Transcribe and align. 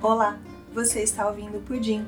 Olá, 0.00 0.38
você 0.72 1.02
está 1.02 1.26
ouvindo 1.26 1.58
o 1.58 1.62
Pudim, 1.62 2.06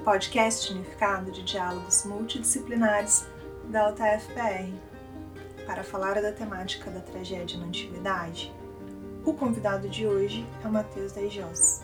o 0.00 0.04
podcast 0.04 0.72
unificado 0.72 1.30
de 1.30 1.42
diálogos 1.42 2.02
multidisciplinares 2.06 3.26
da 3.68 3.90
UTFPR. 3.90 4.72
Para 5.66 5.84
falar 5.84 6.22
da 6.22 6.32
temática 6.32 6.90
da 6.90 7.00
tragédia 7.00 7.58
na 7.58 7.66
antiguidade, 7.66 8.54
o 9.22 9.34
convidado 9.34 9.86
de 9.86 10.06
hoje 10.06 10.46
é 10.64 10.66
o 10.66 10.72
Matheus 10.72 11.12
Daijós. 11.12 11.82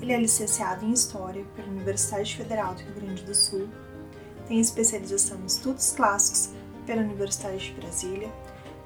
Ele 0.00 0.12
é 0.12 0.20
licenciado 0.20 0.84
em 0.84 0.92
História 0.92 1.44
pela 1.56 1.66
Universidade 1.66 2.36
Federal 2.36 2.74
do 2.74 2.82
Rio 2.82 2.94
Grande 2.94 3.24
do 3.24 3.34
Sul, 3.34 3.68
tem 4.46 4.60
especialização 4.60 5.36
em 5.40 5.46
Estudos 5.46 5.90
Clássicos 5.90 6.54
pela 6.86 7.02
Universidade 7.02 7.74
de 7.74 7.80
Brasília, 7.80 8.30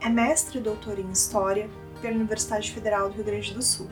é 0.00 0.08
mestre 0.08 0.60
e 0.60 0.62
doutor 0.62 0.98
em 0.98 1.10
História 1.10 1.68
pela 2.00 2.14
Universidade 2.14 2.72
Federal 2.72 3.10
do 3.10 3.16
Rio 3.16 3.24
Grande 3.24 3.52
do 3.52 3.60
Sul 3.60 3.90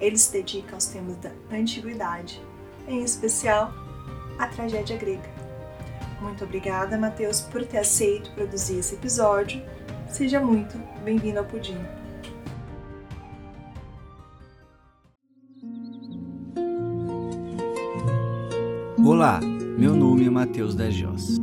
ele 0.00 0.16
se 0.16 0.32
dedica 0.32 0.74
aos 0.74 0.86
temas 0.86 1.16
da 1.16 1.30
antiguidade, 1.52 2.42
em 2.88 3.02
especial 3.04 3.72
a 4.38 4.46
tragédia 4.46 4.96
grega. 4.96 5.28
Muito 6.20 6.44
obrigada, 6.44 6.98
Matheus, 6.98 7.40
por 7.42 7.64
ter 7.64 7.78
aceito 7.78 8.30
produzir 8.32 8.78
esse 8.78 8.94
episódio. 8.94 9.62
Seja 10.08 10.40
muito 10.40 10.78
bem-vindo 11.04 11.38
ao 11.38 11.44
Pudim. 11.44 11.78
Olá, 19.04 19.40
meu 19.78 19.94
nome 19.94 20.26
é 20.26 20.30
Matheus 20.30 20.74
da 20.74 20.90
Jos. 20.90 21.38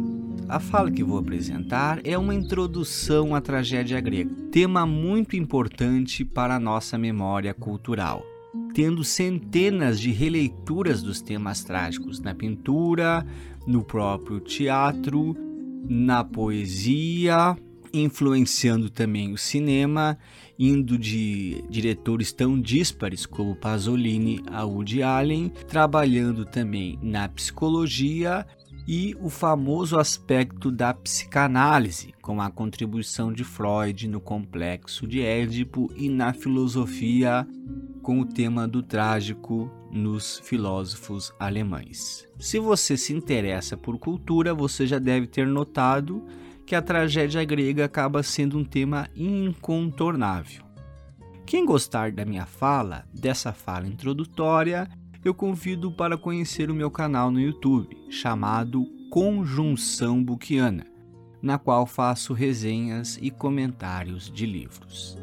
A 0.47 0.59
fala 0.59 0.89
que 0.89 1.03
vou 1.03 1.17
apresentar 1.17 1.99
é 2.03 2.17
uma 2.17 2.33
introdução 2.33 3.35
à 3.35 3.41
tragédia 3.41 3.99
grega, 3.99 4.33
tema 4.51 4.85
muito 4.85 5.35
importante 5.35 6.23
para 6.23 6.55
a 6.55 6.59
nossa 6.59 6.97
memória 6.97 7.53
cultural 7.53 8.23
tendo 8.77 9.03
centenas 9.03 9.99
de 9.99 10.11
releituras 10.11 11.01
dos 11.01 11.19
temas 11.19 11.63
trágicos 11.63 12.19
na 12.19 12.35
pintura, 12.35 13.25
no 13.65 13.83
próprio 13.83 14.39
teatro, 14.39 15.35
na 15.89 16.23
poesia, 16.23 17.57
influenciando 17.91 18.87
também 18.91 19.33
o 19.33 19.37
cinema, 19.37 20.15
indo 20.59 20.95
de 20.95 21.63
diretores 21.67 22.31
tão 22.31 22.61
díspares 22.61 23.25
como 23.25 23.55
Pasolini 23.55 24.43
a 24.45 24.63
Woody 24.63 25.01
Allen, 25.01 25.49
trabalhando 25.67 26.45
também 26.45 26.99
na 27.01 27.27
psicologia 27.29 28.45
e 28.87 29.15
o 29.19 29.27
famoso 29.27 29.97
aspecto 29.97 30.71
da 30.71 30.93
psicanálise, 30.93 32.13
com 32.21 32.39
a 32.39 32.51
contribuição 32.51 33.33
de 33.33 33.43
Freud 33.43 34.07
no 34.07 34.21
complexo 34.21 35.07
de 35.07 35.19
Édipo 35.19 35.91
e 35.95 36.09
na 36.09 36.31
filosofia 36.31 37.47
com 38.07 38.21
o 38.21 38.25
tema 38.25 38.65
do 38.65 38.81
trágico 38.81 39.69
nos 39.91 40.39
filósofos 40.39 41.33
alemães. 41.37 42.25
Se 42.39 42.57
você 42.57 42.95
se 42.95 43.13
interessa 43.13 43.75
por 43.75 43.99
cultura, 43.99 44.53
você 44.53 44.87
já 44.87 44.97
deve 44.97 45.27
ter 45.27 45.45
notado 45.45 46.23
que 46.65 46.73
a 46.73 46.81
tragédia 46.81 47.43
grega 47.43 47.83
acaba 47.83 48.23
sendo 48.23 48.57
um 48.57 48.63
tema 48.63 49.09
incontornável. 49.13 50.63
Quem 51.45 51.65
gostar 51.65 52.13
da 52.13 52.23
minha 52.23 52.45
fala, 52.45 53.03
dessa 53.13 53.51
fala 53.51 53.89
introdutória, 53.89 54.87
eu 55.21 55.33
convido 55.33 55.91
para 55.91 56.17
conhecer 56.17 56.71
o 56.71 56.73
meu 56.73 56.89
canal 56.89 57.29
no 57.29 57.41
YouTube, 57.41 57.93
chamado 58.09 58.85
Conjunção 59.11 60.23
Buquiana, 60.23 60.87
na 61.41 61.57
qual 61.57 61.85
faço 61.85 62.31
resenhas 62.31 63.19
e 63.21 63.29
comentários 63.29 64.31
de 64.31 64.45
livros. 64.45 65.17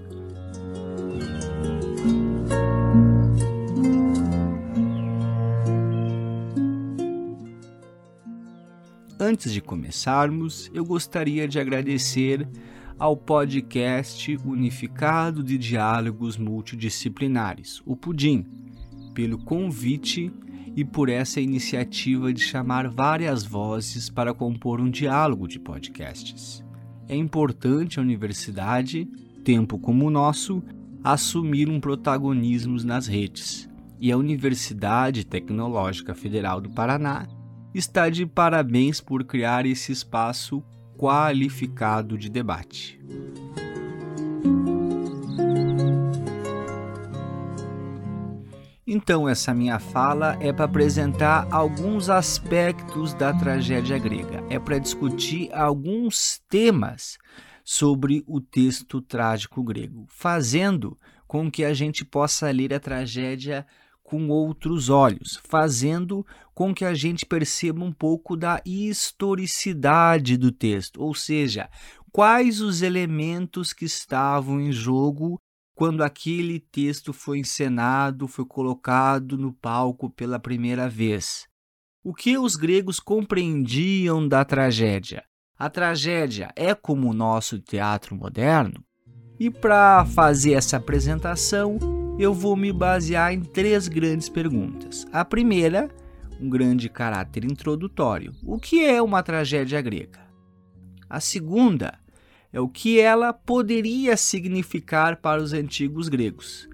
Antes 9.26 9.52
de 9.52 9.60
começarmos, 9.62 10.70
eu 10.74 10.84
gostaria 10.84 11.48
de 11.48 11.58
agradecer 11.58 12.46
ao 12.98 13.16
podcast 13.16 14.36
Unificado 14.44 15.42
de 15.42 15.56
Diálogos 15.56 16.36
Multidisciplinares, 16.36 17.82
o 17.86 17.96
Pudim, 17.96 18.46
pelo 19.14 19.38
convite 19.38 20.30
e 20.76 20.84
por 20.84 21.08
essa 21.08 21.40
iniciativa 21.40 22.32
de 22.32 22.42
chamar 22.42 22.88
várias 22.88 23.44
vozes 23.44 24.10
para 24.10 24.34
compor 24.34 24.80
um 24.80 24.90
diálogo 24.90 25.48
de 25.48 25.58
podcasts. 25.58 26.62
É 27.08 27.16
importante 27.16 27.98
a 27.98 28.02
universidade, 28.02 29.06
tempo 29.42 29.78
como 29.78 30.06
o 30.06 30.10
nosso, 30.10 30.62
assumir 31.04 31.68
um 31.68 31.78
protagonismo 31.78 32.82
nas 32.82 33.06
redes. 33.06 33.68
E 34.00 34.10
a 34.10 34.16
Universidade 34.16 35.24
Tecnológica 35.24 36.14
Federal 36.14 36.62
do 36.62 36.70
Paraná 36.70 37.28
está 37.74 38.08
de 38.08 38.24
parabéns 38.24 39.02
por 39.02 39.22
criar 39.22 39.66
esse 39.66 39.92
espaço 39.92 40.64
qualificado 40.96 42.16
de 42.16 42.30
debate. 42.30 42.98
Então, 48.86 49.28
essa 49.28 49.52
minha 49.52 49.78
fala 49.78 50.38
é 50.40 50.52
para 50.52 50.66
apresentar 50.66 51.48
alguns 51.50 52.08
aspectos 52.08 53.12
da 53.12 53.32
tragédia 53.32 53.98
grega, 53.98 54.44
é 54.48 54.58
para 54.58 54.78
discutir 54.78 55.52
alguns 55.52 56.40
temas 56.48 57.18
sobre 57.64 58.22
o 58.26 58.40
texto 58.40 59.00
trágico 59.00 59.62
grego, 59.64 60.06
fazendo 60.08 60.98
com 61.26 61.50
que 61.50 61.64
a 61.64 61.72
gente 61.72 62.04
possa 62.04 62.50
ler 62.50 62.74
a 62.74 62.78
tragédia 62.78 63.66
com 64.02 64.28
outros 64.28 64.90
olhos, 64.90 65.40
fazendo 65.44 66.24
com 66.54 66.74
que 66.74 66.84
a 66.84 66.92
gente 66.92 67.24
perceba 67.24 67.82
um 67.82 67.90
pouco 67.90 68.36
da 68.36 68.60
historicidade 68.66 70.36
do 70.36 70.52
texto, 70.52 71.00
ou 71.00 71.14
seja, 71.14 71.70
quais 72.12 72.60
os 72.60 72.82
elementos 72.82 73.72
que 73.72 73.86
estavam 73.86 74.60
em 74.60 74.70
jogo 74.70 75.40
quando 75.74 76.04
aquele 76.04 76.60
texto 76.60 77.12
foi 77.12 77.38
encenado, 77.38 78.28
foi 78.28 78.44
colocado 78.44 79.36
no 79.36 79.52
palco 79.52 80.08
pela 80.08 80.38
primeira 80.38 80.88
vez. 80.88 81.48
O 82.04 82.14
que 82.14 82.38
os 82.38 82.54
gregos 82.54 83.00
compreendiam 83.00 84.28
da 84.28 84.44
tragédia? 84.44 85.24
A 85.56 85.70
tragédia 85.70 86.50
é 86.56 86.74
como 86.74 87.08
o 87.08 87.14
nosso 87.14 87.60
teatro 87.60 88.16
moderno? 88.16 88.84
E 89.38 89.48
para 89.48 90.04
fazer 90.04 90.54
essa 90.54 90.78
apresentação, 90.78 91.78
eu 92.18 92.34
vou 92.34 92.56
me 92.56 92.72
basear 92.72 93.32
em 93.32 93.40
três 93.40 93.86
grandes 93.86 94.28
perguntas. 94.28 95.06
A 95.12 95.24
primeira, 95.24 95.88
um 96.40 96.50
grande 96.50 96.88
caráter 96.88 97.44
introdutório: 97.44 98.32
o 98.42 98.58
que 98.58 98.84
é 98.84 99.00
uma 99.00 99.22
tragédia 99.22 99.80
grega? 99.80 100.18
A 101.08 101.20
segunda 101.20 102.00
é 102.52 102.60
o 102.60 102.68
que 102.68 102.98
ela 102.98 103.32
poderia 103.32 104.16
significar 104.16 105.18
para 105.18 105.40
os 105.40 105.52
antigos 105.52 106.08
gregos. 106.08 106.68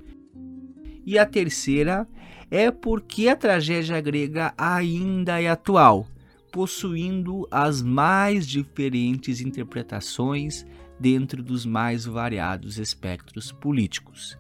E 1.05 1.19
a 1.19 1.27
terceira 1.27 2.09
é 2.51 2.71
porque 2.71 3.29
a 3.29 3.37
tragédia 3.37 4.01
grega 4.01 4.55
ainda 4.57 5.41
é 5.41 5.51
atual, 5.51 6.07
possuindo 6.51 7.47
as 7.51 7.83
mais 7.83 8.47
diferentes 8.47 9.41
interpretações 9.41 10.67
dentro 10.99 11.43
dos 11.43 11.65
mais 11.65 12.05
variados 12.05 12.79
espectros 12.79 13.51
políticos. 13.53 14.37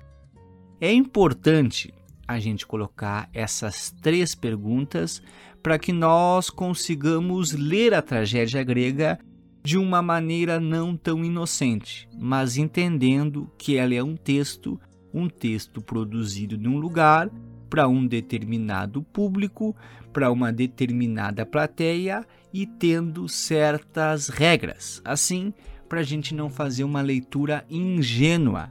É 0.80 0.92
importante 0.92 1.92
a 2.26 2.38
gente 2.38 2.66
colocar 2.66 3.28
essas 3.32 3.90
três 4.02 4.34
perguntas 4.34 5.22
para 5.62 5.78
que 5.78 5.92
nós 5.92 6.48
consigamos 6.48 7.52
ler 7.52 7.92
a 7.92 8.00
tragédia 8.00 8.62
grega 8.62 9.18
de 9.62 9.76
uma 9.76 10.00
maneira 10.00 10.58
não 10.58 10.96
tão 10.96 11.24
inocente, 11.24 12.08
mas 12.18 12.56
entendendo 12.56 13.50
que 13.58 13.76
ela 13.76 13.94
é 13.94 14.02
um 14.02 14.16
texto, 14.16 14.80
um 15.12 15.28
texto 15.28 15.82
produzido 15.82 16.56
num 16.56 16.78
lugar 16.78 17.30
para 17.70 17.88
um 17.88 18.04
determinado 18.04 19.00
público, 19.02 19.74
para 20.12 20.30
uma 20.30 20.52
determinada 20.52 21.46
plateia 21.46 22.26
e 22.52 22.66
tendo 22.66 23.28
certas 23.28 24.28
regras. 24.28 25.00
Assim, 25.04 25.54
para 25.88 26.00
a 26.00 26.04
gente 26.04 26.34
não 26.34 26.50
fazer 26.50 26.82
uma 26.82 27.00
leitura 27.00 27.64
ingênua 27.70 28.68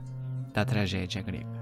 da 0.52 0.64
tragédia 0.64 1.22
grega. 1.22 1.60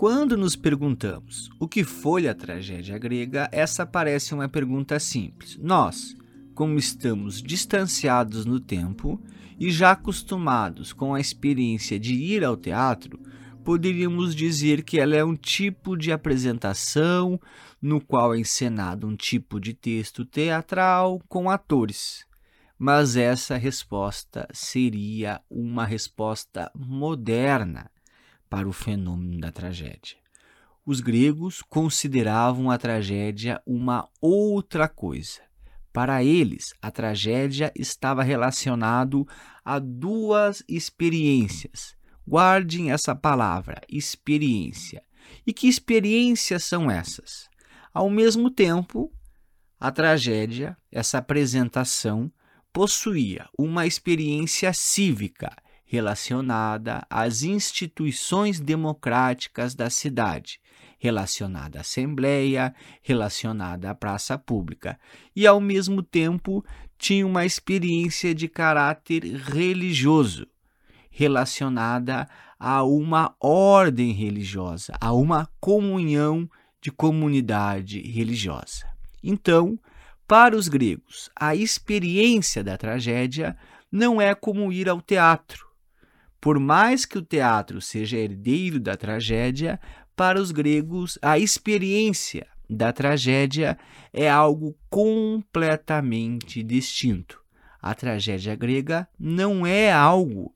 Quando 0.00 0.34
nos 0.34 0.56
perguntamos 0.56 1.50
o 1.60 1.68
que 1.68 1.84
foi 1.84 2.26
a 2.26 2.34
tragédia 2.34 2.96
grega, 2.96 3.50
essa 3.52 3.84
parece 3.84 4.32
uma 4.32 4.48
pergunta 4.48 4.98
simples. 4.98 5.58
Nós, 5.60 6.16
como 6.60 6.78
estamos 6.78 7.42
distanciados 7.42 8.44
no 8.44 8.60
tempo 8.60 9.18
e 9.58 9.70
já 9.70 9.92
acostumados 9.92 10.92
com 10.92 11.14
a 11.14 11.18
experiência 11.18 11.98
de 11.98 12.12
ir 12.12 12.44
ao 12.44 12.54
teatro, 12.54 13.18
poderíamos 13.64 14.34
dizer 14.34 14.82
que 14.82 15.00
ela 15.00 15.16
é 15.16 15.24
um 15.24 15.34
tipo 15.34 15.96
de 15.96 16.12
apresentação 16.12 17.40
no 17.80 17.98
qual 17.98 18.34
é 18.34 18.38
encenado 18.38 19.06
um 19.06 19.16
tipo 19.16 19.58
de 19.58 19.72
texto 19.72 20.22
teatral 20.22 21.18
com 21.30 21.48
atores. 21.48 22.26
mas 22.78 23.16
essa 23.16 23.56
resposta 23.56 24.46
seria 24.52 25.40
uma 25.48 25.86
resposta 25.86 26.70
moderna 26.74 27.90
para 28.50 28.68
o 28.68 28.72
fenômeno 28.72 29.40
da 29.40 29.50
tragédia. 29.50 30.18
Os 30.84 31.00
gregos 31.00 31.62
consideravam 31.62 32.70
a 32.70 32.76
tragédia 32.76 33.62
uma 33.64 34.06
outra 34.20 34.86
coisa. 34.86 35.48
Para 35.92 36.22
eles, 36.22 36.72
a 36.80 36.90
tragédia 36.90 37.72
estava 37.74 38.22
relacionado 38.22 39.26
a 39.64 39.78
duas 39.78 40.62
experiências. 40.68 41.96
Guardem 42.26 42.92
essa 42.92 43.14
palavra, 43.14 43.80
experiência. 43.88 45.02
E 45.46 45.52
que 45.52 45.68
experiências 45.68 46.64
são 46.64 46.90
essas? 46.90 47.48
Ao 47.92 48.08
mesmo 48.08 48.50
tempo, 48.50 49.12
a 49.78 49.90
tragédia, 49.90 50.76
essa 50.92 51.18
apresentação, 51.18 52.30
possuía 52.72 53.48
uma 53.58 53.84
experiência 53.86 54.72
cívica 54.72 55.50
relacionada 55.84 57.04
às 57.10 57.42
instituições 57.42 58.60
democráticas 58.60 59.74
da 59.74 59.90
cidade, 59.90 60.60
relacionada 61.00 61.78
à 61.78 61.80
Assembleia, 61.80 62.74
relacionada 63.02 63.90
à 63.90 63.94
praça 63.94 64.36
pública, 64.36 65.00
e 65.34 65.46
ao 65.46 65.58
mesmo 65.58 66.02
tempo 66.02 66.62
tinha 66.98 67.26
uma 67.26 67.46
experiência 67.46 68.34
de 68.34 68.46
caráter 68.46 69.24
religioso, 69.24 70.46
relacionada 71.10 72.28
a 72.58 72.84
uma 72.84 73.34
ordem 73.40 74.12
religiosa, 74.12 74.92
a 75.00 75.14
uma 75.14 75.48
comunhão 75.58 76.46
de 76.82 76.90
comunidade 76.90 78.02
religiosa. 78.02 78.86
Então, 79.22 79.78
para 80.28 80.54
os 80.54 80.68
gregos, 80.68 81.30
a 81.34 81.56
experiência 81.56 82.62
da 82.62 82.76
tragédia 82.76 83.56
não 83.90 84.20
é 84.20 84.34
como 84.34 84.70
ir 84.70 84.86
ao 84.86 85.00
teatro. 85.00 85.70
Por 86.40 86.58
mais 86.58 87.04
que 87.04 87.18
o 87.18 87.22
teatro 87.22 87.82
seja 87.82 88.16
herdeiro 88.16 88.80
da 88.80 88.96
tragédia, 88.96 89.78
para 90.20 90.38
os 90.38 90.50
gregos, 90.50 91.18
a 91.22 91.38
experiência 91.38 92.46
da 92.68 92.92
tragédia 92.92 93.78
é 94.12 94.28
algo 94.28 94.76
completamente 94.90 96.62
distinto. 96.62 97.40
A 97.80 97.94
tragédia 97.94 98.54
grega 98.54 99.08
não 99.18 99.64
é 99.64 99.90
algo 99.90 100.54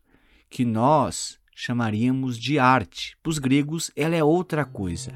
que 0.51 0.67
nós 0.67 1.39
chamaríamos 1.57 2.37
de 2.37 2.59
arte. 2.59 3.17
Para 3.23 3.31
os 3.31 3.39
gregos, 3.39 3.91
ela 3.97 4.15
é 4.15 4.23
outra 4.23 4.67
coisa. 4.67 5.13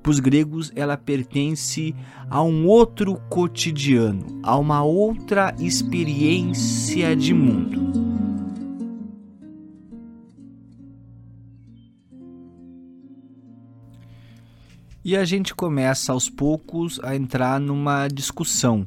Para 0.00 0.10
os 0.10 0.20
gregos, 0.20 0.70
ela 0.76 0.96
pertence 0.96 1.92
a 2.30 2.40
um 2.40 2.68
outro 2.68 3.16
cotidiano, 3.28 4.40
a 4.44 4.56
uma 4.56 4.84
outra 4.84 5.52
experiência 5.58 7.16
de 7.16 7.34
mundo. 7.34 8.07
E 15.04 15.16
a 15.16 15.24
gente 15.24 15.54
começa 15.54 16.12
aos 16.12 16.28
poucos 16.28 16.98
a 17.04 17.14
entrar 17.14 17.60
numa 17.60 18.08
discussão, 18.08 18.86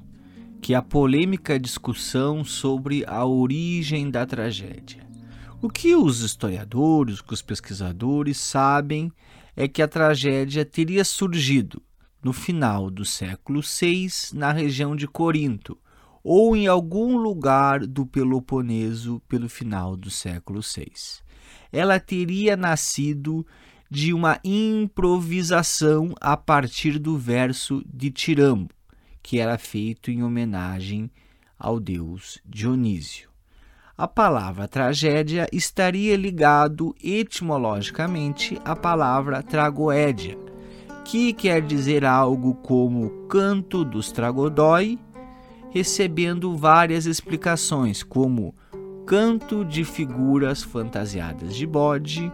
que 0.62 0.74
é 0.74 0.78
a 0.78 0.82
polêmica 0.82 1.58
discussão 1.58 2.44
sobre 2.44 3.06
a 3.08 3.26
origem 3.26 4.12
da 4.12 4.26
tragédia. 4.26 5.08
O 5.62 5.70
que 5.70 5.96
os 5.96 6.20
historiadores, 6.20 7.20
o 7.20 7.24
que 7.24 7.34
os 7.34 7.42
pesquisadores 7.42 8.38
sabem 8.38 9.12
é 9.56 9.68
que 9.70 9.82
a 9.82 9.88
tragédia 9.88 10.66
teria 10.66 11.06
surgido 11.06 11.82
no 12.22 12.34
final 12.34 12.90
do 12.90 13.06
século 13.06 13.62
VI 13.62 14.10
na 14.34 14.52
região 14.52 14.96
de 14.96 15.08
Corinto 15.08 15.78
ou 16.24 16.56
em 16.56 16.68
algum 16.68 17.18
lugar 17.18 17.88
do 17.88 18.06
Peloponeso 18.06 19.22
pelo 19.28 19.48
final 19.48 19.96
do 19.96 20.10
século 20.10 20.62
VI. 20.62 20.92
Ela 21.72 22.00
teria 22.00 22.58
nascido 22.58 23.46
de 23.92 24.14
uma 24.14 24.40
improvisação 24.42 26.16
a 26.22 26.38
partir 26.38 26.98
do 26.98 27.18
verso 27.18 27.84
de 27.86 28.10
Tirambo, 28.10 28.74
que 29.22 29.38
era 29.38 29.58
feito 29.58 30.10
em 30.10 30.24
homenagem 30.24 31.12
ao 31.60 31.78
deus 31.78 32.40
Dionísio. 32.46 33.30
A 33.98 34.08
palavra 34.08 34.66
tragédia 34.66 35.46
estaria 35.52 36.16
ligado 36.16 36.96
etimologicamente 37.04 38.58
à 38.64 38.78
palavra 38.78 39.44
tragoédia, 39.44 40.38
que 41.04 41.34
quer 41.34 41.62
dizer 41.62 42.06
algo 42.06 42.56
como 42.56 43.28
canto 43.28 43.84
dos 43.84 44.10
tragodói, 44.10 44.98
recebendo 45.70 46.56
várias 46.56 47.06
explicações, 47.06 48.04
como 48.04 48.56
canto 49.06 49.66
de 49.66 49.84
figuras 49.84 50.64
fantasiadas 50.64 51.54
de 51.54 51.68
bode, 51.68 52.32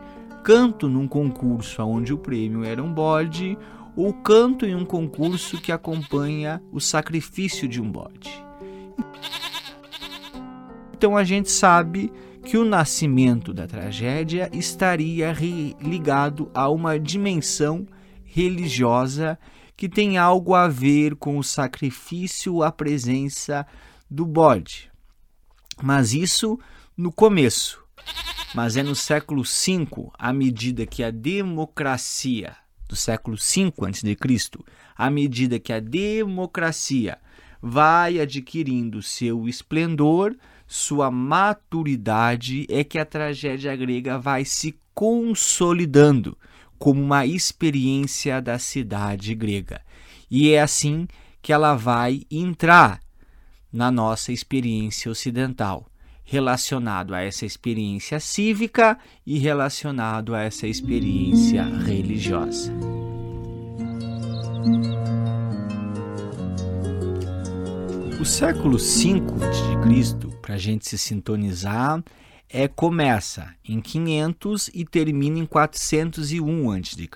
canto 0.47 0.87
num 0.87 1.09
concurso 1.09 1.83
onde 1.83 2.13
o 2.13 2.17
prêmio 2.17 2.63
era 2.63 2.81
um 2.81 2.93
bode, 2.93 3.57
ou 3.97 4.13
canto 4.13 4.65
em 4.65 4.73
um 4.73 4.85
concurso 4.85 5.59
que 5.59 5.73
acompanha 5.73 6.63
o 6.71 6.79
sacrifício 6.79 7.67
de 7.67 7.81
um 7.81 7.91
bode. 7.91 8.31
Então 10.93 11.17
a 11.17 11.25
gente 11.25 11.51
sabe 11.51 12.09
que 12.45 12.57
o 12.57 12.63
nascimento 12.63 13.53
da 13.53 13.67
tragédia 13.67 14.49
estaria 14.53 15.35
ligado 15.81 16.49
a 16.53 16.69
uma 16.69 16.97
dimensão 16.97 17.85
religiosa 18.23 19.37
que 19.75 19.89
tem 19.89 20.17
algo 20.17 20.55
a 20.55 20.69
ver 20.69 21.17
com 21.17 21.37
o 21.37 21.43
sacrifício 21.43 22.63
à 22.63 22.71
presença 22.71 23.67
do 24.09 24.25
bode. 24.25 24.89
Mas 25.83 26.13
isso 26.13 26.57
no 26.95 27.11
começo. 27.11 27.85
Mas 28.53 28.77
é 28.77 28.83
no 28.83 28.95
século 28.95 29.43
V, 29.43 30.09
à 30.17 30.33
medida 30.33 30.85
que 30.85 31.03
a 31.03 31.11
democracia 31.11 32.55
do 32.87 32.95
século 32.95 33.37
V 33.37 33.73
a.C., 33.85 34.49
à 34.95 35.09
medida 35.09 35.59
que 35.59 35.73
a 35.73 35.79
democracia 35.79 37.19
vai 37.61 38.19
adquirindo 38.19 39.01
seu 39.01 39.47
esplendor, 39.47 40.35
sua 40.65 41.11
maturidade, 41.11 42.65
é 42.69 42.83
que 42.83 42.97
a 42.97 43.05
tragédia 43.05 43.75
grega 43.75 44.17
vai 44.17 44.45
se 44.45 44.79
consolidando 44.93 46.37
como 46.77 47.01
uma 47.01 47.25
experiência 47.25 48.41
da 48.41 48.57
cidade 48.59 49.33
grega. 49.35 49.81
E 50.29 50.51
é 50.51 50.61
assim 50.61 51.07
que 51.41 51.53
ela 51.53 51.75
vai 51.75 52.23
entrar 52.29 52.99
na 53.71 53.91
nossa 53.91 54.31
experiência 54.31 55.11
ocidental 55.11 55.87
relacionado 56.29 57.15
a 57.15 57.21
essa 57.21 57.45
experiência 57.45 58.19
cívica 58.19 58.99
e 59.25 59.39
relacionado 59.39 60.35
a 60.35 60.41
essa 60.43 60.67
experiência 60.67 61.63
religiosa. 61.63 62.69
O 68.19 68.25
século 68.25 68.77
V 68.77 69.23
a.C., 69.87 70.27
para 70.41 70.55
a 70.55 70.57
gente 70.57 70.85
se 70.85 70.97
sintonizar, 70.97 72.03
é, 72.49 72.67
começa 72.67 73.55
em 73.63 73.79
500 73.79 74.69
e 74.73 74.83
termina 74.83 75.39
em 75.39 75.45
401 75.45 76.71
a.C. 76.71 77.09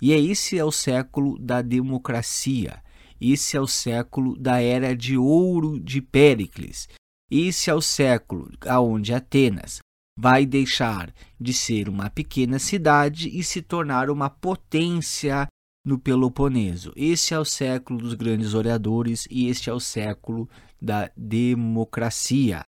E 0.00 0.12
é 0.12 0.20
esse 0.20 0.56
é 0.56 0.64
o 0.64 0.70
século 0.70 1.36
da 1.40 1.60
democracia. 1.60 2.80
Esse 3.20 3.56
é 3.56 3.60
o 3.60 3.66
século 3.66 4.38
da 4.38 4.60
era 4.60 4.94
de 4.94 5.16
ouro 5.16 5.80
de 5.80 6.00
Péricles, 6.00 6.88
esse 7.30 7.70
é 7.70 7.74
o 7.74 7.80
século 7.80 8.50
aonde 8.66 9.12
Atenas 9.12 9.80
vai 10.18 10.44
deixar 10.44 11.12
de 11.40 11.52
ser 11.52 11.88
uma 11.88 12.10
pequena 12.10 12.58
cidade 12.58 13.28
e 13.28 13.44
se 13.44 13.62
tornar 13.62 14.10
uma 14.10 14.28
potência 14.28 15.46
no 15.84 15.98
Peloponeso. 15.98 16.92
Esse 16.96 17.34
é 17.34 17.38
o 17.38 17.44
século 17.44 18.00
dos 18.00 18.14
grandes 18.14 18.52
oradores 18.52 19.28
e 19.30 19.48
este 19.48 19.70
é 19.70 19.72
o 19.72 19.78
século 19.78 20.48
da 20.80 21.10
democracia. 21.16 22.62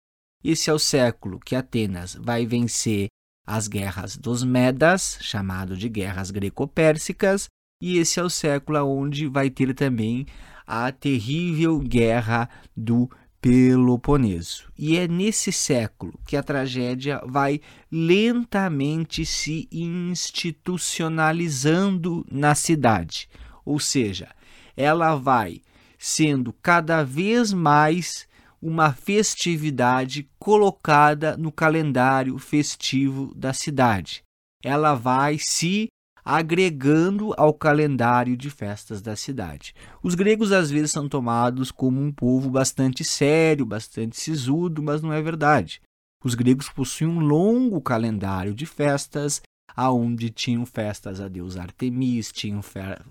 Esse 0.42 0.70
é 0.70 0.72
o 0.72 0.78
século 0.78 1.38
que 1.38 1.54
Atenas 1.54 2.14
vai 2.14 2.44
vencer 2.44 3.08
as 3.46 3.68
guerras 3.68 4.16
dos 4.16 4.42
Medas, 4.42 5.18
chamado 5.20 5.76
de 5.76 5.88
guerras 5.88 6.30
greco-pérsicas, 6.32 7.48
e 7.80 7.98
esse 7.98 8.18
é 8.18 8.22
o 8.22 8.30
século 8.30 8.84
onde 8.84 9.28
vai 9.28 9.50
ter 9.50 9.72
também 9.74 10.26
a 10.66 10.90
terrível 10.90 11.78
guerra 11.78 12.48
do 12.76 13.08
Peloponeso. 13.40 14.70
E 14.76 14.96
é 14.96 15.06
nesse 15.06 15.52
século 15.52 16.18
que 16.26 16.36
a 16.36 16.42
tragédia 16.42 17.20
vai 17.26 17.60
lentamente 17.90 19.24
se 19.24 19.68
institucionalizando 19.70 22.26
na 22.30 22.54
cidade, 22.54 23.28
ou 23.64 23.78
seja, 23.78 24.28
ela 24.76 25.16
vai 25.16 25.62
sendo 25.98 26.52
cada 26.52 27.02
vez 27.02 27.52
mais 27.52 28.26
uma 28.60 28.92
festividade 28.92 30.28
colocada 30.38 31.36
no 31.36 31.52
calendário 31.52 32.38
festivo 32.38 33.32
da 33.34 33.52
cidade. 33.52 34.22
Ela 34.62 34.94
vai 34.94 35.38
se 35.38 35.88
agregando 36.26 37.32
ao 37.36 37.54
calendário 37.54 38.36
de 38.36 38.50
festas 38.50 39.00
da 39.00 39.14
cidade. 39.14 39.72
Os 40.02 40.16
gregos 40.16 40.50
às 40.50 40.72
vezes 40.72 40.90
são 40.90 41.08
tomados 41.08 41.70
como 41.70 42.02
um 42.02 42.10
povo 42.10 42.50
bastante 42.50 43.04
sério, 43.04 43.64
bastante 43.64 44.18
sisudo, 44.18 44.82
mas 44.82 45.00
não 45.00 45.12
é 45.12 45.22
verdade. 45.22 45.80
Os 46.24 46.34
gregos 46.34 46.68
possuem 46.68 47.08
um 47.08 47.20
longo 47.20 47.80
calendário 47.80 48.52
de 48.52 48.66
festas, 48.66 49.40
aonde 49.76 50.28
tinham 50.28 50.66
festas 50.66 51.20
a 51.20 51.28
deus 51.28 51.56
Artemis, 51.56 52.32
tinham 52.32 52.60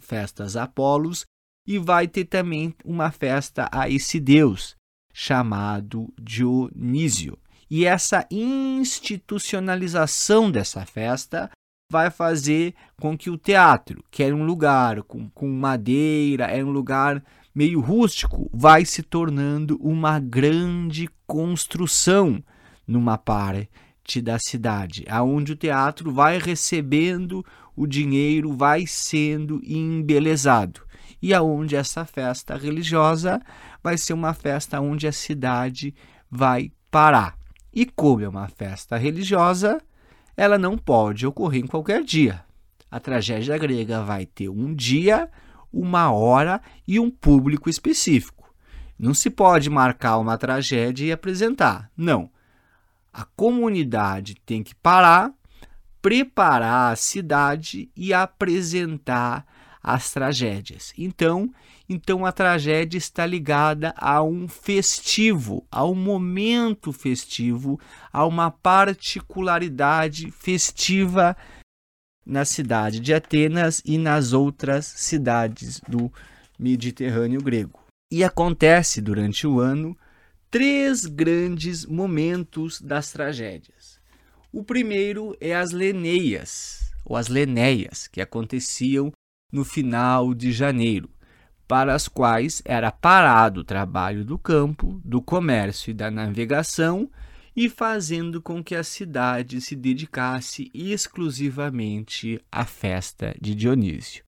festas 0.02 0.58
a 0.58 0.64
Apolos, 0.64 1.24
e 1.66 1.78
vai 1.78 2.10
ter 2.10 2.26
também 2.26 2.76
uma 2.84 3.12
festa 3.12 3.70
a 3.72 3.90
esse 3.90 4.20
deus, 4.20 4.76
chamado 5.14 6.14
Dionísio. 6.22 7.40
E 7.70 7.86
essa 7.86 8.28
institucionalização 8.30 10.52
dessa 10.52 10.86
festa 10.86 11.50
vai 11.90 12.10
fazer 12.10 12.74
com 13.00 13.18
que 13.18 13.30
o 13.30 13.38
teatro, 13.38 14.04
que 14.10 14.24
era 14.24 14.36
um 14.36 14.44
lugar 14.44 15.04
com, 15.04 15.30
com 15.30 15.48
madeira, 15.48 16.46
era 16.46 16.66
um 16.66 16.72
lugar 16.72 17.24
meio 17.54 17.80
rústico, 17.80 18.50
vai 18.54 18.84
se 18.86 19.04
tornando 19.04 19.78
uma 19.82 20.20
grande 20.20 21.08
construção 21.28 22.44
numa 22.88 23.18
parte 23.18 24.22
da 24.22 24.38
cidade, 24.38 25.06
aonde 25.10 25.54
o 25.54 25.56
teatro 25.56 26.12
vai 26.12 26.38
recebendo 26.38 27.46
o 27.76 27.88
dinheiro, 27.88 28.54
vai 28.54 28.86
sendo 28.86 29.62
embelezado. 29.64 30.82
E 31.22 31.34
aonde 31.34 31.76
essa 31.76 32.06
festa 32.06 32.56
religiosa 32.56 33.42
vai 33.82 33.98
ser 33.98 34.14
uma 34.14 34.34
festa 34.34 34.80
onde 34.80 35.08
a 35.08 35.12
cidade 35.12 35.94
vai 36.30 36.72
parar. 36.92 37.38
E 37.74 37.86
como 37.86 38.22
é 38.22 38.30
uma 38.30 38.48
festa 38.48 38.96
religiosa, 38.96 39.82
ela 40.36 40.58
não 40.58 40.78
pode 40.78 41.26
ocorrer 41.26 41.64
em 41.64 41.68
qualquer 41.68 42.04
dia. 42.04 42.44
A 42.90 43.00
tragédia 43.00 43.58
grega 43.58 44.02
vai 44.02 44.26
ter 44.26 44.50
um 44.50 44.74
dia, 44.74 45.30
uma 45.72 46.12
hora 46.12 46.62
e 46.88 47.00
um 47.00 47.10
público 47.10 47.70
específico. 47.70 48.54
Não 48.98 49.14
se 49.14 49.30
pode 49.30 49.70
marcar 49.70 50.18
uma 50.18 50.38
tragédia 50.38 51.06
e 51.06 51.12
apresentar. 51.12 51.92
Não. 51.98 52.30
A 53.12 53.26
comunidade 53.26 54.36
tem 54.46 54.64
que 54.64 54.74
parar, 54.76 55.34
preparar 56.02 56.94
a 56.94 56.96
cidade 56.96 57.90
e 57.96 58.14
apresentar 58.14 59.46
as 59.88 60.12
tragédias. 60.12 60.92
Então, 60.98 61.54
então 61.88 62.26
a 62.26 62.32
tragédia 62.32 62.98
está 62.98 63.24
ligada 63.24 63.94
a 63.96 64.24
um 64.24 64.48
festivo, 64.48 65.64
a 65.72 65.86
um 65.86 65.94
momento 65.94 66.92
festivo, 66.92 67.80
a 68.12 68.26
uma 68.26 68.50
particularidade 68.50 70.32
festiva 70.32 71.38
na 72.26 72.44
cidade 72.44 73.00
de 73.00 73.14
Atenas 73.14 73.84
e 73.86 74.00
nas 74.00 74.34
outras 74.34 74.88
cidades 74.88 75.80
do 75.88 76.12
Mediterrâneo 76.58 77.40
grego. 77.40 77.80
E 78.12 78.24
acontece 78.24 79.00
durante 79.00 79.46
o 79.46 79.60
ano 79.60 79.96
três 80.50 81.06
grandes 81.06 81.86
momentos 81.86 82.82
das 82.82 83.12
tragédias. 83.12 84.00
O 84.52 84.64
primeiro 84.64 85.38
é 85.40 85.54
as 85.54 85.70
Leneias, 85.70 86.92
ou 87.06 87.16
as 87.16 87.28
Lenéias, 87.28 88.08
que 88.08 88.20
aconteciam 88.20 89.12
no 89.56 89.64
final 89.64 90.34
de 90.34 90.52
janeiro 90.52 91.10
para 91.68 91.96
as 91.96 92.08
quais 92.08 92.62
era 92.66 92.92
parado 92.92 93.62
o 93.62 93.64
trabalho 93.64 94.24
do 94.24 94.38
campo, 94.38 95.02
do 95.04 95.22
comércio 95.22 95.92
e 95.92 95.94
da 95.94 96.12
navegação, 96.12 97.10
e 97.56 97.70
fazendo 97.70 98.42
com 98.42 98.62
que 98.62 98.76
a 98.76 98.84
cidade 98.84 99.62
se 99.62 99.76
dedicasse 99.76 100.70
exclusivamente 100.74 102.40
à 102.52 102.66
festa 102.66 103.34
de 103.42 103.56
Dionísio. 103.56 104.24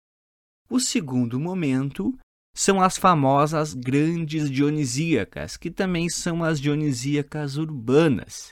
O 0.69 0.79
segundo 0.79 1.39
momento 1.39 2.17
são 2.55 2.81
as 2.81 2.97
famosas 2.97 3.73
grandes 3.73 4.49
dionisíacas, 4.49 5.57
que 5.57 5.69
também 5.69 6.09
são 6.09 6.43
as 6.43 6.59
dionisíacas 6.59 7.57
urbanas, 7.57 8.51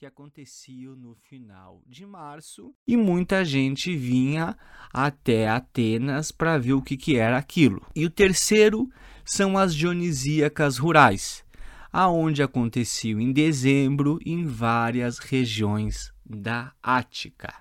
que 0.00 0.06
aconteciam 0.06 0.96
no 0.96 1.14
final 1.14 1.82
de 1.86 2.06
março 2.06 2.74
e 2.88 2.96
muita 2.96 3.44
gente 3.44 3.94
vinha 3.94 4.56
até 4.90 5.46
Atenas 5.46 6.32
para 6.32 6.56
ver 6.56 6.72
o 6.72 6.80
que, 6.80 6.96
que 6.96 7.16
era 7.16 7.36
aquilo. 7.36 7.86
E 7.94 8.06
o 8.06 8.10
terceiro 8.10 8.88
são 9.26 9.58
as 9.58 9.74
dionisíacas 9.74 10.78
rurais, 10.78 11.44
aonde 11.92 12.42
aconteciam 12.42 13.20
em 13.20 13.30
dezembro 13.30 14.18
em 14.24 14.46
várias 14.46 15.18
regiões 15.18 16.10
da 16.24 16.72
Ática. 16.82 17.52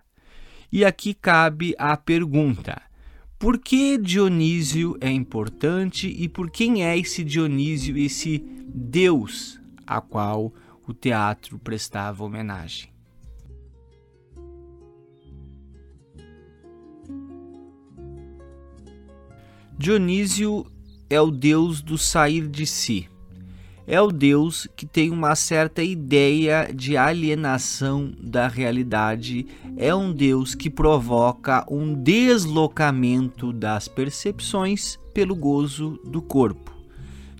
E 0.71 0.85
aqui 0.85 1.13
cabe 1.13 1.75
a 1.77 1.97
pergunta: 1.97 2.81
por 3.37 3.59
que 3.59 3.97
Dionísio 3.97 4.95
é 5.01 5.11
importante 5.11 6.07
e 6.07 6.29
por 6.29 6.49
quem 6.49 6.85
é 6.85 6.97
esse 6.97 7.21
Dionísio, 7.21 7.97
esse 7.97 8.37
deus 8.73 9.59
a 9.85 9.99
qual 9.99 10.53
o 10.89 10.93
teatro 10.93 11.59
prestava 11.59 12.23
homenagem. 12.23 12.91
Dionísio 19.77 20.65
é 21.07 21.21
o 21.21 21.29
deus 21.29 21.79
do 21.83 21.95
sair 21.95 22.47
de 22.47 22.65
si. 22.65 23.07
É 23.85 24.01
o 24.01 24.11
deus 24.11 24.67
que 24.75 24.87
tem 24.87 25.11
uma 25.11 25.35
certa 25.35 25.83
ideia 25.83 26.71
de 26.73 26.97
alienação 26.97 28.11
da 28.19 28.47
realidade. 28.47 29.45
É 29.77 29.93
um 29.93 30.11
deus 30.11 30.55
que 30.55 30.71
provoca 30.71 31.65
um 31.69 31.93
deslocamento 31.93 33.53
das 33.53 33.87
percepções 33.87 34.97
pelo 35.13 35.35
gozo 35.35 35.99
do 36.03 36.19
corpo. 36.19 36.73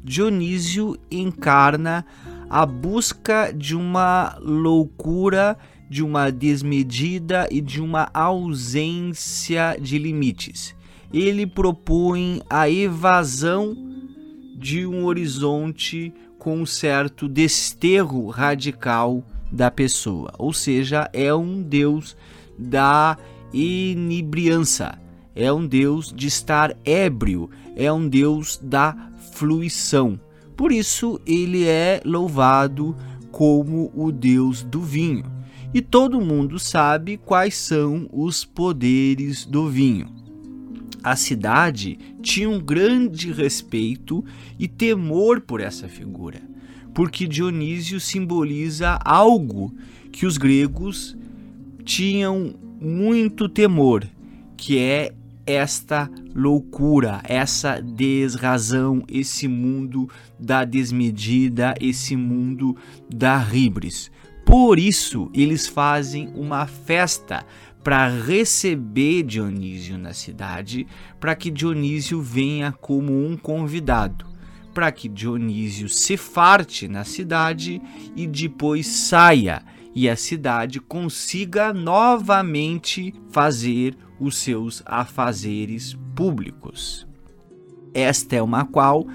Dionísio 0.04 0.98
encarna 1.12 2.06
a 2.50 2.66
busca 2.66 3.54
de 3.56 3.76
uma 3.76 4.36
loucura, 4.42 5.58
de 5.90 6.04
uma 6.04 6.32
desmedida 6.32 7.48
e 7.52 7.62
de 7.62 7.82
uma 7.82 8.10
ausência 8.14 9.78
de 9.80 9.98
limites. 9.98 10.76
Ele 11.14 11.46
propõe 11.46 12.42
a 12.50 12.70
evasão 12.70 13.76
de 14.56 14.86
um 14.86 15.06
horizonte 15.06 16.14
com 16.38 16.62
um 16.62 16.66
certo 16.66 17.28
desterro 17.28 18.28
radical 18.30 19.24
da 19.52 19.70
pessoa, 19.72 20.32
ou 20.38 20.54
seja, 20.54 21.10
é 21.12 21.34
um 21.34 21.62
Deus 21.62 22.16
da 22.58 23.18
inebriança, 23.52 25.00
é 25.36 25.52
um 25.52 25.66
Deus 25.66 26.14
de 26.14 26.28
estar 26.28 26.76
ébrio, 26.86 27.50
é 27.76 27.92
um 27.92 28.08
Deus 28.08 28.60
da 28.62 28.96
fluição. 29.34 30.20
Por 30.60 30.74
isso 30.74 31.22
ele 31.26 31.64
é 31.64 32.02
louvado 32.04 32.94
como 33.32 33.90
o 33.96 34.12
Deus 34.12 34.62
do 34.62 34.82
vinho. 34.82 35.24
E 35.74 35.82
todo 35.82 36.20
mundo 36.20 36.60
sabe 36.60 37.16
quais 37.16 37.56
são 37.56 38.10
os 38.12 38.44
poderes 38.44 39.46
do 39.46 39.70
vinho. 39.70 40.08
A 41.02 41.16
cidade 41.16 41.98
tinha 42.22 42.50
um 42.50 42.60
grande 42.60 43.32
respeito 43.32 44.22
e 44.60 44.68
temor 44.68 45.40
por 45.40 45.62
essa 45.62 45.88
figura, 45.88 46.42
porque 46.94 47.26
Dionísio 47.26 47.98
simboliza 47.98 49.00
algo 49.06 49.74
que 50.12 50.26
os 50.26 50.38
gregos 50.38 51.16
tinham 51.86 52.54
muito 52.82 53.48
temor, 53.48 54.06
que 54.58 54.78
é 54.78 55.14
esta 55.50 56.10
loucura, 56.36 57.22
essa 57.24 57.82
desrazão, 57.82 59.04
esse 59.08 59.48
mundo 59.48 60.08
da 60.40 60.64
desmedida, 60.64 61.74
esse 61.82 62.16
mundo 62.16 62.78
da 63.10 63.38
ribres. 63.38 64.12
Por 64.46 64.78
isso, 64.78 65.30
eles 65.34 65.68
fazem 65.68 66.32
uma 66.36 66.68
festa 66.68 67.46
para 67.84 68.10
receber 68.10 69.24
Dionísio 69.24 69.98
na 69.98 70.14
cidade, 70.14 70.86
para 71.20 71.36
que 71.36 71.50
Dionísio 71.50 72.22
venha 72.22 72.72
como 72.72 73.26
um 73.26 73.36
convidado, 73.36 74.26
para 74.74 74.92
que 74.92 75.10
Dionísio 75.10 75.90
se 75.90 76.16
farte 76.16 76.88
na 76.88 77.04
cidade 77.04 77.82
e 78.16 78.28
depois 78.28 78.86
saia 78.86 79.64
e 79.94 80.10
a 80.10 80.16
cidade 80.16 80.80
consiga 80.80 81.74
novamente 81.74 83.14
fazer 83.30 83.98
os 84.20 84.38
seus 84.38 84.84
afazeres 84.86 85.98
públicos. 86.16 87.08
Esta 87.94 88.36
é 88.36 88.42
uma 88.42 88.66
qual, 88.66 89.08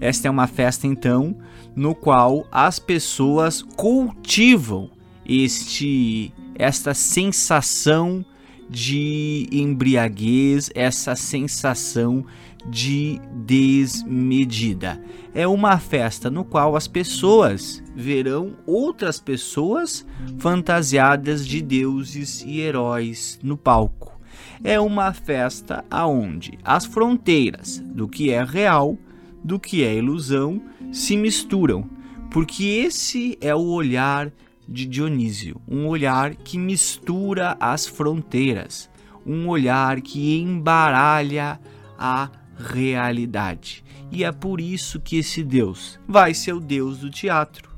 esta 0.00 0.28
é 0.28 0.30
uma 0.30 0.46
festa 0.46 0.86
então 0.86 1.36
no 1.74 1.94
qual 1.94 2.46
as 2.50 2.78
pessoas 2.78 3.62
cultivam 3.62 4.90
este 5.24 6.32
esta 6.56 6.92
sensação 6.92 8.24
de 8.68 9.48
embriaguez, 9.52 10.70
essa 10.74 11.14
sensação 11.14 12.26
de 12.70 13.20
desmedida. 13.32 15.00
É 15.34 15.46
uma 15.46 15.78
festa 15.78 16.30
no 16.30 16.44
qual 16.44 16.76
as 16.76 16.88
pessoas 16.88 17.82
verão 17.94 18.56
outras 18.66 19.18
pessoas 19.20 20.06
fantasiadas 20.38 21.46
de 21.46 21.60
deuses 21.62 22.42
e 22.46 22.60
heróis 22.60 23.38
no 23.42 23.56
palco. 23.56 24.18
é 24.62 24.78
uma 24.80 25.12
festa 25.12 25.84
aonde 25.90 26.58
as 26.64 26.84
fronteiras 26.84 27.78
do 27.78 28.08
que 28.08 28.30
é 28.30 28.42
real, 28.42 28.98
do 29.42 29.58
que 29.58 29.84
é 29.84 29.94
ilusão, 29.94 30.60
se 30.92 31.16
misturam, 31.16 31.88
porque 32.30 32.64
esse 32.64 33.38
é 33.40 33.54
o 33.54 33.68
olhar 33.68 34.32
de 34.68 34.84
Dionísio, 34.84 35.60
um 35.66 35.86
olhar 35.86 36.34
que 36.34 36.58
mistura 36.58 37.56
as 37.58 37.86
fronteiras, 37.86 38.90
um 39.24 39.48
olhar 39.48 40.00
que 40.00 40.38
embaralha 40.38 41.58
a 41.98 42.30
realidade. 42.58 43.84
E 44.10 44.24
é 44.24 44.32
por 44.32 44.60
isso 44.60 45.00
que 45.00 45.16
esse 45.18 45.42
Deus 45.42 45.98
vai 46.06 46.34
ser 46.34 46.52
o 46.54 46.60
Deus 46.60 46.98
do 46.98 47.10
teatro, 47.10 47.70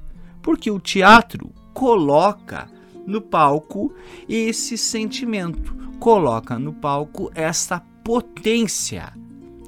porque 0.43 0.71
o 0.71 0.81
teatro 0.81 1.53
coloca 1.75 2.69
no 3.07 3.21
palco 3.21 3.93
esse 4.29 4.79
sentimento, 4.79 5.75
coloca 5.99 6.59
no 6.59 6.73
palco 6.73 7.31
essa 7.35 7.81
potência 8.05 9.13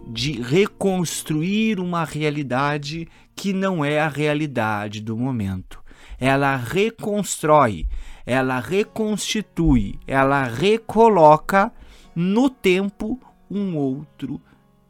de 0.07 0.41
reconstruir 0.41 1.81
uma 1.81 2.05
realidade 2.05 3.09
que 3.35 3.53
não 3.53 3.85
é 3.85 4.01
a 4.01 4.09
realidade 4.09 5.01
do 5.01 5.17
momento. 5.17 5.83
Ela 6.19 6.57
reconstrói, 6.57 7.87
ela 8.25 8.61
reconstitui, 8.61 9.99
ela 10.07 10.45
recoloca 10.45 11.73
no 12.15 12.49
tempo 12.49 13.19
um 13.51 13.77
outro 13.77 14.41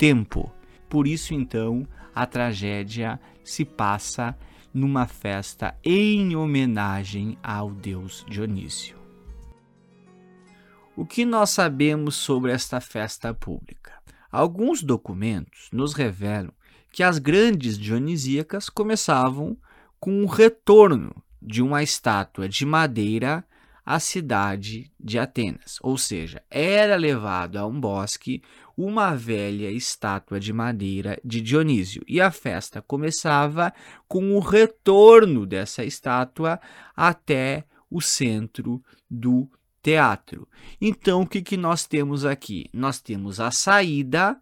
tempo. 0.03 0.53
Por 0.89 1.07
isso, 1.07 1.33
então, 1.33 1.87
a 2.13 2.27
tragédia 2.27 3.21
se 3.45 3.65
passa 3.65 4.37
numa 4.75 5.07
festa 5.07 5.79
em 5.85 6.35
homenagem 6.35 7.39
ao 7.41 7.71
deus 7.71 8.27
Dionísio. 8.29 8.97
O 10.97 11.07
que 11.07 11.25
nós 11.25 11.51
sabemos 11.51 12.17
sobre 12.17 12.51
esta 12.51 12.81
festa 12.81 13.33
pública? 13.33 13.93
Alguns 14.29 14.83
documentos 14.83 15.69
nos 15.73 15.95
revelam 15.95 16.53
que 16.91 17.05
as 17.05 17.21
grandes 17.21 17.79
dionisíacas 17.79 18.69
começavam 18.69 19.57
com 20.01 20.25
o 20.25 20.27
retorno 20.27 21.15
de 21.41 21.63
uma 21.63 21.81
estátua 21.81 22.49
de 22.49 22.67
madeira 22.67 23.45
à 23.85 23.99
cidade 23.99 24.91
de 24.99 25.19
Atenas, 25.19 25.79
ou 25.81 25.99
seja, 25.99 26.43
era 26.51 26.97
levado 26.97 27.57
a 27.57 27.67
um 27.67 27.81
bosque 27.81 28.43
uma 28.77 29.15
velha 29.15 29.71
estátua 29.71 30.41
de 30.41 30.53
madeira 30.53 31.21
de 31.25 31.41
Dionísio, 31.41 32.03
e 32.07 32.21
a 32.21 32.31
festa 32.31 32.81
começava 32.81 33.73
com 34.09 34.35
o 34.35 34.41
retorno 34.41 35.45
dessa 35.45 35.85
estátua 35.85 36.61
até 36.97 37.65
o 37.91 38.01
centro 38.01 38.83
do 39.11 39.49
teatro. 39.83 40.49
Então, 40.81 41.23
o 41.23 41.27
que, 41.27 41.43
que 41.43 41.57
nós 41.57 41.85
temos 41.85 42.25
aqui? 42.25 42.67
Nós 42.73 43.01
temos 43.01 43.41
a 43.41 43.51
saída 43.51 44.41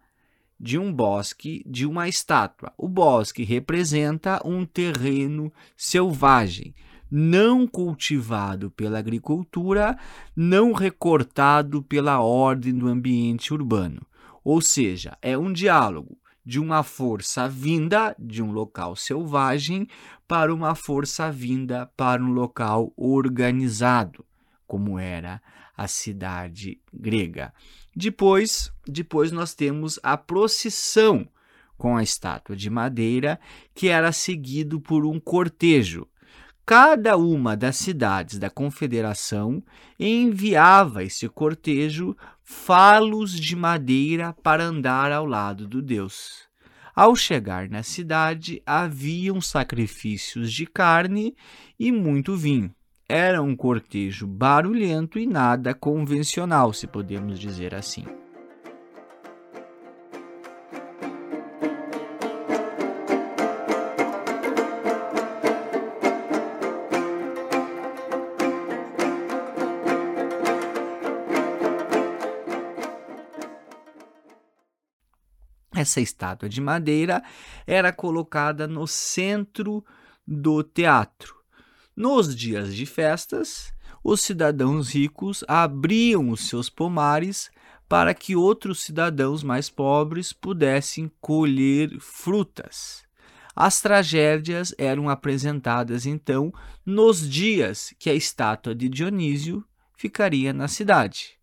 de 0.59 0.77
um 0.77 0.93
bosque 0.93 1.63
de 1.65 1.87
uma 1.87 2.07
estátua. 2.07 2.71
O 2.77 2.87
bosque 2.87 3.43
representa 3.43 4.39
um 4.45 4.63
terreno 4.63 5.51
selvagem, 5.75 6.75
não 7.11 7.67
cultivado 7.67 8.71
pela 8.71 8.97
agricultura, 8.97 9.97
não 10.33 10.71
recortado 10.71 11.83
pela 11.83 12.21
ordem 12.21 12.73
do 12.73 12.87
ambiente 12.87 13.53
urbano. 13.53 14.01
Ou 14.43 14.61
seja, 14.61 15.17
é 15.21 15.37
um 15.37 15.51
diálogo 15.51 16.17
de 16.43 16.59
uma 16.59 16.81
força 16.83 17.47
vinda 17.47 18.15
de 18.17 18.41
um 18.41 18.51
local 18.51 18.95
selvagem 18.95 19.87
para 20.27 20.53
uma 20.53 20.73
força 20.73 21.29
vinda 21.29 21.85
para 21.97 22.23
um 22.23 22.31
local 22.31 22.93
organizado, 22.95 24.25
como 24.65 24.97
era 24.97 25.41
a 25.75 25.87
cidade 25.87 26.79
grega. 26.93 27.53
Depois, 27.95 28.71
depois 28.87 29.31
nós 29.31 29.53
temos 29.53 29.99
a 30.01 30.15
procissão 30.15 31.27
com 31.77 31.97
a 31.97 32.03
estátua 32.03 32.55
de 32.55 32.69
madeira, 32.69 33.39
que 33.73 33.87
era 33.87 34.11
seguido 34.11 34.79
por 34.79 35.05
um 35.05 35.19
cortejo. 35.19 36.07
Cada 36.71 37.17
uma 37.17 37.57
das 37.57 37.75
cidades 37.75 38.39
da 38.39 38.49
confederação 38.49 39.61
enviava 39.99 41.03
esse 41.03 41.27
cortejo 41.27 42.15
falos 42.41 43.37
de 43.37 43.57
madeira 43.57 44.31
para 44.41 44.63
andar 44.63 45.11
ao 45.11 45.25
lado 45.25 45.67
do 45.67 45.81
deus. 45.81 46.47
Ao 46.95 47.13
chegar 47.13 47.67
na 47.67 47.83
cidade, 47.83 48.63
haviam 48.65 49.41
sacrifícios 49.41 50.49
de 50.53 50.65
carne 50.65 51.35
e 51.77 51.91
muito 51.91 52.37
vinho. 52.37 52.73
Era 53.05 53.41
um 53.41 53.53
cortejo 53.53 54.25
barulhento 54.25 55.19
e 55.19 55.27
nada 55.27 55.73
convencional, 55.73 56.71
se 56.71 56.87
podemos 56.87 57.37
dizer 57.37 57.75
assim. 57.75 58.05
Essa 75.81 75.99
estátua 75.99 76.47
de 76.47 76.61
madeira 76.61 77.23
era 77.65 77.91
colocada 77.91 78.67
no 78.67 78.87
centro 78.87 79.83
do 80.25 80.63
teatro 80.63 81.41
nos 81.95 82.35
dias 82.35 82.75
de 82.75 82.85
festas, 82.85 83.73
os 84.03 84.21
cidadãos 84.21 84.89
ricos 84.89 85.43
abriam 85.47 86.29
os 86.29 86.47
seus 86.47 86.69
pomares 86.69 87.51
para 87.87 88.13
que 88.13 88.35
outros 88.35 88.81
cidadãos 88.81 89.43
mais 89.43 89.69
pobres 89.69 90.31
pudessem 90.31 91.11
colher 91.19 91.95
frutas. 91.99 93.03
As 93.53 93.81
tragédias 93.81 94.73
eram 94.77 95.09
apresentadas 95.09 96.05
então 96.05 96.53
nos 96.85 97.29
dias 97.29 97.93
que 97.99 98.09
a 98.09 98.13
estátua 98.13 98.73
de 98.73 98.87
Dionísio 98.87 99.63
ficaria 99.97 100.53
na 100.53 100.67
cidade. 100.67 101.37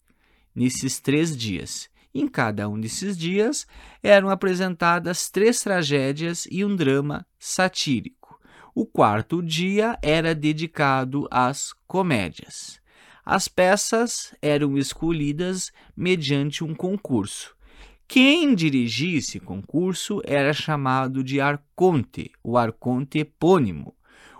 Nesses 0.54 0.98
três 0.98 1.36
dias. 1.36 1.90
Em 2.14 2.26
cada 2.26 2.68
um 2.68 2.80
desses 2.80 3.16
dias 3.16 3.66
eram 4.02 4.30
apresentadas 4.30 5.28
três 5.28 5.60
tragédias 5.60 6.46
e 6.50 6.64
um 6.64 6.74
drama 6.74 7.26
satírico. 7.38 8.40
O 8.74 8.86
quarto 8.86 9.42
dia 9.42 9.98
era 10.02 10.34
dedicado 10.34 11.26
às 11.30 11.72
comédias. 11.86 12.80
As 13.24 13.46
peças 13.46 14.34
eram 14.40 14.78
escolhidas 14.78 15.70
mediante 15.96 16.64
um 16.64 16.74
concurso. 16.74 17.54
Quem 18.06 18.54
dirigia 18.54 19.18
esse 19.18 19.38
concurso 19.38 20.22
era 20.24 20.54
chamado 20.54 21.22
de 21.22 21.42
arconte, 21.42 22.30
o 22.42 22.56
arconte 22.56 23.18
epônimo, 23.18 23.94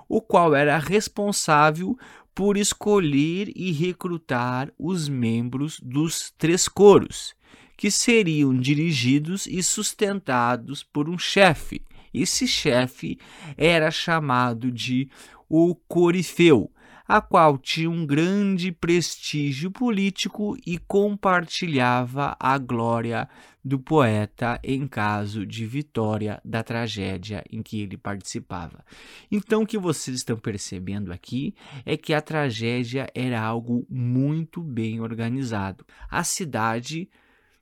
o 0.09 0.22
qual 0.22 0.54
era 0.54 0.78
responsável 0.78 1.98
por 2.35 2.57
escolher 2.57 3.52
e 3.54 3.72
recrutar 3.72 4.72
os 4.78 5.07
membros 5.07 5.78
dos 5.81 6.33
três 6.38 6.66
coros, 6.66 7.35
que 7.79 7.93
seriam 7.93 8.53
dirigidos 8.53 9.47
e 9.47 9.62
sustentados 9.62 10.83
por 10.83 11.09
um 11.09 11.17
chefe, 11.17 11.81
esse 12.12 12.49
chefe 12.49 13.19
era 13.57 13.88
chamado 13.88 14.73
de 14.73 15.09
o 15.49 15.77
Corifeu, 15.87 16.73
a 17.07 17.21
qual 17.21 17.57
tinha 17.57 17.88
um 17.88 18.05
grande 18.05 18.73
prestígio 18.73 19.71
político 19.71 20.57
e 20.67 20.77
compartilhava 20.77 22.37
a 22.41 22.59
glória 22.59 23.29
do 23.64 23.79
poeta 23.79 24.59
em 24.64 24.88
caso 24.88 25.47
de 25.47 25.64
vitória 25.64 26.41
da 26.45 26.64
tragédia 26.64 27.45
em 27.49 27.62
que 27.62 27.81
ele 27.81 27.97
participava. 27.97 28.85
Então, 29.31 29.62
o 29.62 29.67
que 29.67 29.79
vocês 29.79 30.17
estão 30.17 30.37
percebendo 30.37 31.12
aqui 31.12 31.55
é 31.87 31.97
que 31.97 32.12
a 32.12 32.21
tragédia 32.21 33.07
era 33.14 33.41
algo 33.41 33.87
muito 33.88 34.61
bem 34.61 35.01
organizado. 35.01 35.87
A 36.11 36.25
cidade 36.25 37.09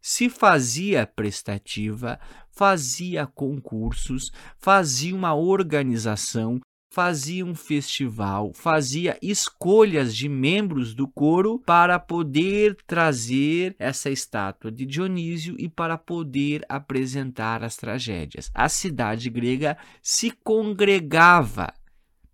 se 0.07 0.31
fazia 0.31 1.05
prestativa, 1.05 2.21
fazia 2.49 3.27
concursos, 3.27 4.31
fazia 4.57 5.13
uma 5.13 5.35
organização, 5.35 6.61
fazia 6.95 7.45
um 7.45 7.57
festival, 7.57 8.53
fazia 8.55 9.19
escolhas 9.21 10.15
de 10.15 10.29
membros 10.29 10.95
do 10.95 11.09
coro 11.09 11.59
para 11.67 11.99
poder 11.99 12.77
trazer 12.87 13.75
essa 13.81 14.09
estátua 14.09 14.71
de 14.71 14.87
Dionísio 14.87 15.57
e 15.59 15.69
para 15.69 15.99
poder 15.99 16.65
apresentar 16.69 17.65
as 17.65 17.75
tragédias. 17.75 18.49
A 18.55 18.69
cidade 18.69 19.29
grega 19.29 19.77
se 20.01 20.31
congregava 20.31 21.75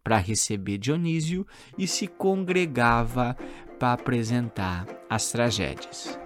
para 0.04 0.18
receber 0.18 0.76
Dionísio 0.76 1.46
e 1.78 1.86
se 1.86 2.06
congregava 2.06 3.34
para 3.78 3.94
apresentar 3.94 4.86
as 5.08 5.32
tragédias. 5.32 6.18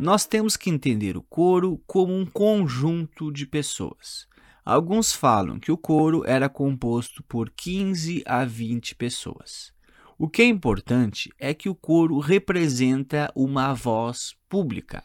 Nós 0.00 0.24
temos 0.24 0.56
que 0.56 0.70
entender 0.70 1.16
o 1.16 1.22
coro 1.22 1.82
como 1.84 2.14
um 2.14 2.24
conjunto 2.24 3.32
de 3.32 3.44
pessoas. 3.44 4.28
Alguns 4.64 5.12
falam 5.12 5.58
que 5.58 5.72
o 5.72 5.76
coro 5.76 6.22
era 6.24 6.48
composto 6.48 7.20
por 7.24 7.50
15 7.50 8.22
a 8.24 8.44
20 8.44 8.94
pessoas. 8.94 9.72
O 10.16 10.28
que 10.28 10.42
é 10.42 10.44
importante 10.44 11.32
é 11.36 11.52
que 11.52 11.68
o 11.68 11.74
coro 11.74 12.20
representa 12.20 13.32
uma 13.34 13.74
voz 13.74 14.36
pública, 14.48 15.02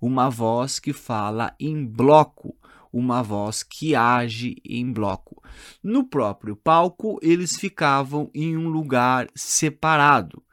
uma 0.00 0.30
voz 0.30 0.78
que 0.78 0.92
fala 0.92 1.52
em 1.58 1.84
bloco, 1.84 2.56
uma 2.92 3.22
voz 3.22 3.64
que 3.64 3.96
age 3.96 4.62
em 4.64 4.92
bloco. 4.92 5.42
No 5.82 6.04
próprio 6.04 6.54
palco, 6.54 7.18
eles 7.20 7.56
ficavam 7.56 8.30
em 8.32 8.56
um 8.56 8.68
lugar 8.68 9.26
separado. 9.34 10.45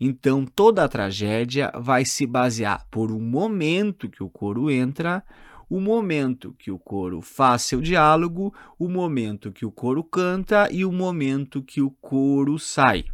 Então, 0.00 0.44
toda 0.44 0.84
a 0.84 0.88
tragédia 0.88 1.72
vai 1.76 2.04
se 2.04 2.26
basear 2.26 2.86
por 2.90 3.12
um 3.12 3.20
momento 3.20 4.08
que 4.08 4.22
o 4.22 4.28
coro 4.28 4.70
entra, 4.70 5.22
o 5.70 5.80
momento 5.80 6.54
que 6.58 6.70
o 6.70 6.78
coro 6.78 7.20
faz 7.20 7.62
seu 7.62 7.80
diálogo, 7.80 8.54
o 8.78 8.88
momento 8.88 9.52
que 9.52 9.64
o 9.64 9.70
coro 9.70 10.02
canta 10.02 10.68
e 10.70 10.84
o 10.84 10.92
momento 10.92 11.62
que 11.62 11.80
o 11.80 11.90
coro 11.90 12.58
sai 12.58 13.04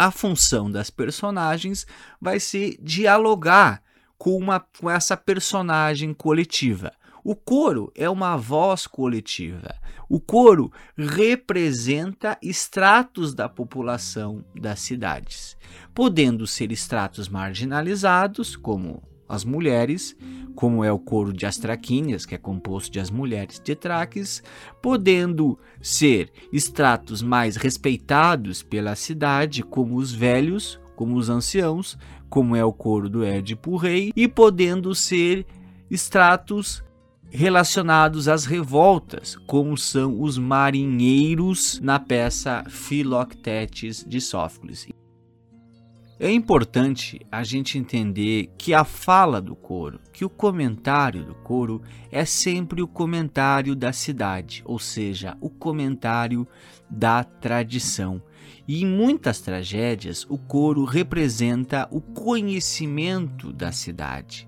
a 0.00 0.10
função 0.10 0.70
das 0.70 0.88
personagens 0.88 1.86
vai 2.18 2.40
ser 2.40 2.78
dialogar 2.80 3.82
com, 4.16 4.34
uma, 4.34 4.58
com 4.58 4.88
essa 4.88 5.14
personagem 5.14 6.14
coletiva. 6.14 6.90
O 7.22 7.34
coro 7.34 7.92
é 7.94 8.08
uma 8.08 8.36
voz 8.36 8.86
coletiva. 8.86 9.74
O 10.08 10.18
coro 10.18 10.72
representa 10.96 12.38
estratos 12.42 13.34
da 13.34 13.48
população 13.48 14.44
das 14.54 14.80
cidades, 14.80 15.56
podendo 15.94 16.46
ser 16.46 16.72
estratos 16.72 17.28
marginalizados, 17.28 18.56
como 18.56 19.02
as 19.28 19.44
mulheres, 19.44 20.16
como 20.56 20.82
é 20.82 20.90
o 20.90 20.98
coro 20.98 21.32
de 21.32 21.46
Astraquíneas, 21.46 22.26
que 22.26 22.34
é 22.34 22.38
composto 22.38 22.90
de 22.90 22.98
as 22.98 23.10
mulheres 23.10 23.60
tetraques, 23.60 24.42
podendo 24.82 25.56
ser 25.80 26.32
estratos 26.52 27.22
mais 27.22 27.54
respeitados 27.54 28.62
pela 28.62 28.96
cidade, 28.96 29.62
como 29.62 29.96
os 29.96 30.10
velhos, 30.10 30.80
como 30.96 31.16
os 31.16 31.30
anciãos, 31.30 31.96
como 32.28 32.56
é 32.56 32.64
o 32.64 32.72
coro 32.72 33.08
do 33.08 33.24
Édipo 33.24 33.76
Rei, 33.76 34.10
e 34.16 34.26
podendo 34.26 34.94
ser 34.94 35.46
estratos 35.88 36.82
relacionados 37.30 38.28
às 38.28 38.44
revoltas, 38.44 39.36
como 39.46 39.76
são 39.76 40.20
os 40.20 40.36
marinheiros 40.36 41.80
na 41.80 41.98
peça 41.98 42.64
Philoctetes 42.68 44.04
de 44.06 44.20
Sófocles. 44.20 44.88
É 46.22 46.30
importante 46.30 47.18
a 47.32 47.42
gente 47.42 47.78
entender 47.78 48.50
que 48.58 48.74
a 48.74 48.84
fala 48.84 49.40
do 49.40 49.56
coro, 49.56 49.98
que 50.12 50.22
o 50.22 50.28
comentário 50.28 51.24
do 51.24 51.34
coro 51.34 51.80
é 52.12 52.26
sempre 52.26 52.82
o 52.82 52.86
comentário 52.86 53.74
da 53.74 53.90
cidade, 53.90 54.62
ou 54.66 54.78
seja, 54.78 55.34
o 55.40 55.48
comentário 55.48 56.46
da 56.90 57.24
tradição. 57.24 58.22
E 58.68 58.82
em 58.82 58.86
muitas 58.86 59.40
tragédias, 59.40 60.26
o 60.28 60.36
coro 60.36 60.84
representa 60.84 61.88
o 61.90 62.02
conhecimento 62.02 63.50
da 63.50 63.72
cidade. 63.72 64.46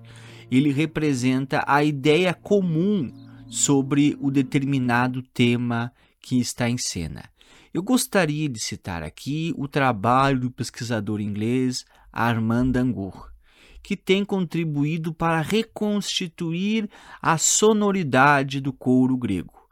Ele 0.55 0.71
representa 0.71 1.63
a 1.65 1.83
ideia 1.83 2.31
comum 2.31 3.11
sobre 3.47 4.15
o 4.21 4.29
determinado 4.29 5.23
tema 5.23 5.91
que 6.21 6.39
está 6.39 6.69
em 6.69 6.77
cena. 6.77 7.23
Eu 7.73 7.81
gostaria 7.81 8.47
de 8.47 8.59
citar 8.59 9.01
aqui 9.01 9.51
o 9.57 9.67
trabalho 9.67 10.41
do 10.41 10.51
pesquisador 10.51 11.19
inglês 11.19 11.83
Armand 12.11 12.69
Dangour, 12.69 13.31
que 13.81 13.97
tem 13.97 14.23
contribuído 14.23 15.11
para 15.11 15.41
reconstituir 15.41 16.87
a 17.19 17.35
sonoridade 17.39 18.61
do 18.61 18.71
couro 18.71 19.17
grego. 19.17 19.67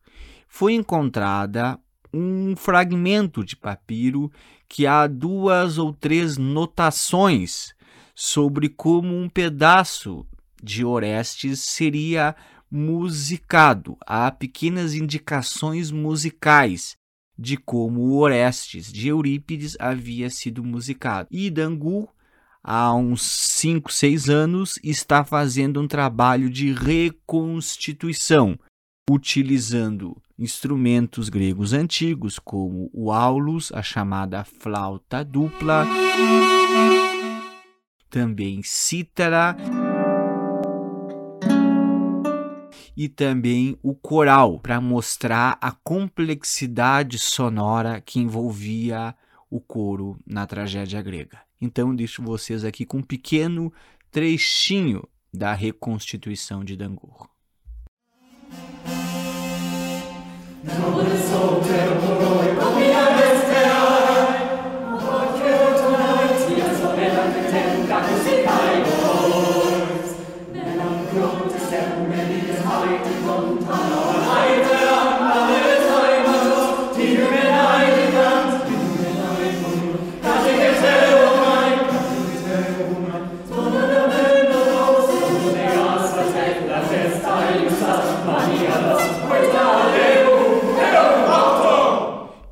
Foi 0.47 0.73
encontrada 0.73 1.79
um 2.11 2.55
fragmento 2.55 3.45
de 3.45 3.55
papiro 3.55 4.31
que 4.67 4.87
há 4.87 5.05
duas 5.05 5.77
ou 5.77 5.93
três 5.93 6.37
notações 6.37 7.75
sobre 8.15 8.67
como 8.67 9.15
um 9.15 9.29
pedaço 9.29 10.25
de 10.61 10.85
Orestes 10.85 11.59
seria 11.59 12.35
musicado. 12.69 13.97
Há 14.05 14.31
pequenas 14.31 14.93
indicações 14.93 15.91
musicais 15.91 16.95
de 17.37 17.57
como 17.57 18.13
Orestes 18.13 18.91
de 18.91 19.09
Eurípides 19.09 19.75
havia 19.79 20.29
sido 20.29 20.63
musicado. 20.63 21.27
E 21.31 21.49
Dangu, 21.49 22.07
há 22.63 22.93
uns 22.93 23.23
5, 23.23 23.91
6 23.91 24.29
anos, 24.29 24.79
está 24.83 25.25
fazendo 25.25 25.81
um 25.81 25.87
trabalho 25.87 26.49
de 26.49 26.71
reconstituição, 26.71 28.57
utilizando 29.09 30.15
instrumentos 30.37 31.29
gregos 31.29 31.73
antigos 31.73 32.39
como 32.39 32.89
o 32.93 33.11
aulos, 33.11 33.71
a 33.73 33.81
chamada 33.81 34.43
flauta 34.43 35.23
dupla, 35.23 35.85
também 38.09 38.61
cítara 38.63 39.55
e 42.95 43.07
também 43.07 43.77
o 43.81 43.93
coral, 43.93 44.59
para 44.59 44.81
mostrar 44.81 45.57
a 45.61 45.71
complexidade 45.71 47.17
sonora 47.17 48.01
que 48.01 48.19
envolvia 48.19 49.15
o 49.49 49.59
coro 49.59 50.19
na 50.25 50.45
tragédia 50.45 51.01
grega. 51.01 51.39
Então, 51.59 51.95
deixo 51.95 52.23
vocês 52.23 52.63
aqui 52.63 52.85
com 52.85 52.97
um 52.97 53.03
pequeno 53.03 53.71
trechinho 54.09 55.07
da 55.33 55.53
reconstituição 55.53 56.63
de 56.63 56.75
Dangur. 56.75 57.29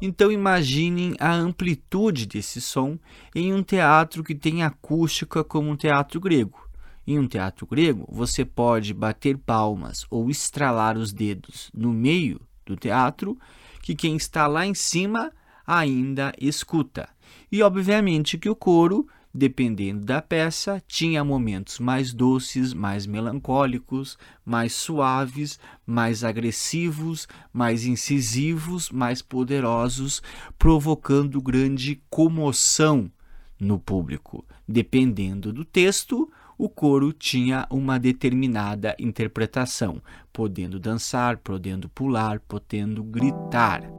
Então 0.02 0.32
imaginem 0.32 1.16
a 1.20 1.34
amplitude 1.34 2.26
desse 2.26 2.62
som 2.62 2.98
em 3.36 3.54
um 3.54 3.62
teatro 3.62 4.24
que 4.24 4.34
tem 4.34 4.64
acústica 4.64 5.44
como 5.44 5.70
um 5.70 5.76
teatro 5.76 6.20
grego. 6.22 6.68
Em 7.06 7.20
um 7.20 7.28
teatro 7.28 7.66
grego, 7.66 8.06
você 8.10 8.46
pode 8.46 8.94
bater 8.94 9.38
palmas 9.38 10.06
ou 10.10 10.30
estralar 10.30 10.98
os 10.98 11.12
dedos 11.12 11.70
no 11.74 11.92
meio 11.92 12.40
do 12.66 12.78
teatro, 12.78 13.38
que 13.82 13.96
quem 13.96 14.16
está 14.16 14.48
lá 14.48 14.66
em 14.66 14.74
cima 14.74 15.32
ainda 15.66 16.32
escuta. 16.40 17.10
E 17.52 17.62
obviamente 17.62 18.38
que 18.38 18.50
o 18.50 18.56
coro 18.56 19.08
dependendo 19.34 20.06
da 20.06 20.22
peça, 20.22 20.82
tinha 20.88 21.24
momentos 21.24 21.80
mais 21.80 22.13
doces, 22.13 22.74
mais 22.74 23.06
melancólicos, 23.06 24.18
mais 24.46 24.74
suaves, 24.74 25.60
mais 25.86 26.24
agressivos, 26.24 27.28
mais 27.54 27.86
incisivos, 27.86 28.89
mais 28.89 29.22
poderosos, 29.22 30.22
provocando 30.58 31.42
grande 31.42 32.02
comoção 32.10 33.12
no 33.60 33.80
público. 33.80 34.46
Dependendo 34.68 35.52
do 35.52 35.65
texto, 35.65 36.32
o 36.58 36.68
coro 36.68 37.13
tinha 37.13 37.65
uma 37.70 37.98
determinada 37.98 38.96
interpretação, 39.00 40.02
podendo 40.34 40.80
dançar, 40.80 41.38
podendo 41.38 41.88
pular, 41.88 42.39
podendo 42.42 43.04
gritar. 43.04 43.99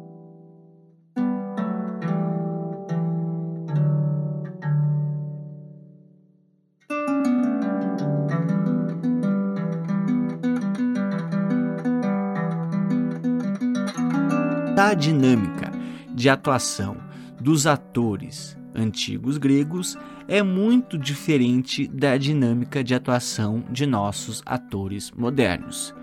A 14.90 14.94
dinâmica 14.94 15.70
de 16.12 16.28
atuação 16.28 16.96
dos 17.40 17.64
atores 17.64 18.56
antigos 18.74 19.38
gregos 19.38 19.96
é 20.26 20.42
muito 20.42 20.98
diferente 20.98 21.86
da 21.86 22.16
dinâmica 22.16 22.82
de 22.82 22.92
atuação 22.92 23.64
de 23.70 23.86
nossos 23.86 24.42
atores 24.44 25.12
modernos. 25.12 25.94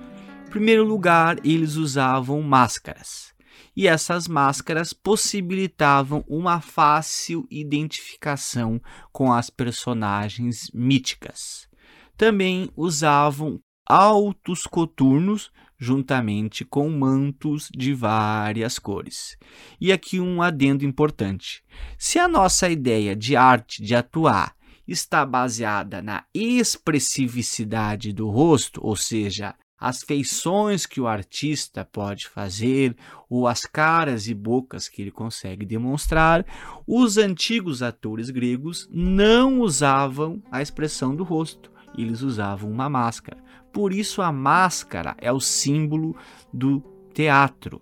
Em 0.45 0.49
primeiro 0.49 0.85
lugar, 0.85 1.37
eles 1.45 1.75
usavam 1.75 2.41
máscaras, 2.41 3.33
e 3.75 3.89
essas 3.89 4.25
máscaras 4.25 4.93
possibilitavam 4.93 6.23
uma 6.25 6.61
fácil 6.61 7.45
identificação 7.51 8.79
com 9.11 9.33
as 9.33 9.49
personagens 9.49 10.71
míticas. 10.73 11.67
também 12.15 12.71
usavam 12.73 13.59
altos 13.85 14.63
coturnos 14.63 15.51
juntamente 15.77 16.65
com 16.65 16.89
mantos 16.89 17.69
de 17.75 17.93
várias 17.93 18.79
cores. 18.79 19.37
E 19.79 19.91
aqui 19.91 20.19
um 20.19 20.41
adendo 20.41 20.85
importante: 20.85 21.63
se 21.97 22.17
a 22.17 22.27
nossa 22.27 22.69
ideia 22.69 23.15
de 23.15 23.35
arte 23.35 23.83
de 23.83 23.95
atuar 23.95 24.55
está 24.87 25.25
baseada 25.25 26.01
na 26.01 26.23
expressividade 26.33 28.13
do 28.13 28.29
rosto, 28.29 28.79
ou 28.83 28.95
seja, 28.95 29.53
as 29.79 30.01
feições 30.01 30.85
que 30.87 30.99
o 30.99 31.07
artista 31.07 31.85
pode 31.85 32.27
fazer 32.27 32.95
ou 33.29 33.47
as 33.47 33.61
caras 33.61 34.27
e 34.27 34.33
bocas 34.33 34.89
que 34.89 35.01
ele 35.01 35.11
consegue 35.11 35.65
demonstrar, 35.65 36.43
os 36.87 37.17
antigos 37.17 37.83
atores 37.83 38.29
gregos 38.29 38.89
não 38.91 39.59
usavam 39.59 40.41
a 40.51 40.61
expressão 40.61 41.15
do 41.15 41.23
rosto, 41.23 41.71
eles 41.95 42.21
usavam 42.21 42.71
uma 42.71 42.89
máscara. 42.89 43.37
Por 43.71 43.93
isso, 43.93 44.21
a 44.21 44.31
máscara 44.31 45.15
é 45.19 45.31
o 45.31 45.39
símbolo 45.39 46.15
do 46.53 46.83
teatro. 47.13 47.81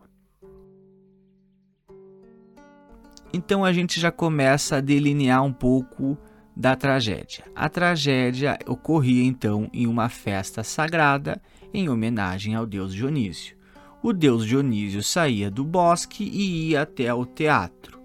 Então 3.33 3.65
a 3.65 3.73
gente 3.73 3.99
já 3.99 4.11
começa 4.11 4.77
a 4.77 4.81
delinear 4.81 5.43
um 5.43 5.51
pouco 5.51 6.17
da 6.55 6.73
tragédia. 6.75 7.43
A 7.53 7.67
tragédia 7.67 8.57
ocorria 8.65 9.25
então 9.25 9.69
em 9.73 9.87
uma 9.87 10.07
festa 10.07 10.63
sagrada 10.63 11.41
em 11.73 11.89
homenagem 11.89 12.55
ao 12.55 12.65
deus 12.65 12.93
Dionísio. 12.93 13.57
O 14.01 14.13
deus 14.13 14.45
Dionísio 14.45 15.03
saía 15.03 15.51
do 15.51 15.65
bosque 15.65 16.23
e 16.23 16.69
ia 16.69 16.83
até 16.83 17.13
o 17.13 17.25
teatro. 17.25 17.99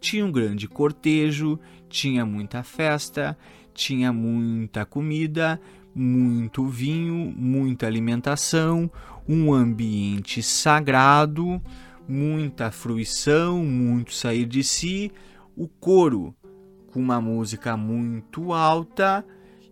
Tinha 0.00 0.26
um 0.26 0.32
grande 0.32 0.66
cortejo, 0.66 1.58
tinha 1.88 2.26
muita 2.26 2.62
festa, 2.64 3.38
tinha 3.72 4.12
muita 4.12 4.84
comida, 4.84 5.60
muito 5.94 6.66
vinho, 6.66 7.32
muita 7.36 7.86
alimentação, 7.86 8.90
um 9.28 9.52
ambiente 9.52 10.42
sagrado, 10.42 11.62
muita 12.08 12.70
fruição, 12.70 13.64
muito 13.64 14.12
sair 14.12 14.46
de 14.46 14.64
si, 14.64 15.12
o 15.56 15.68
coro 15.68 16.34
com 16.92 17.00
uma 17.00 17.20
música 17.20 17.76
muito 17.76 18.52
alta 18.52 19.24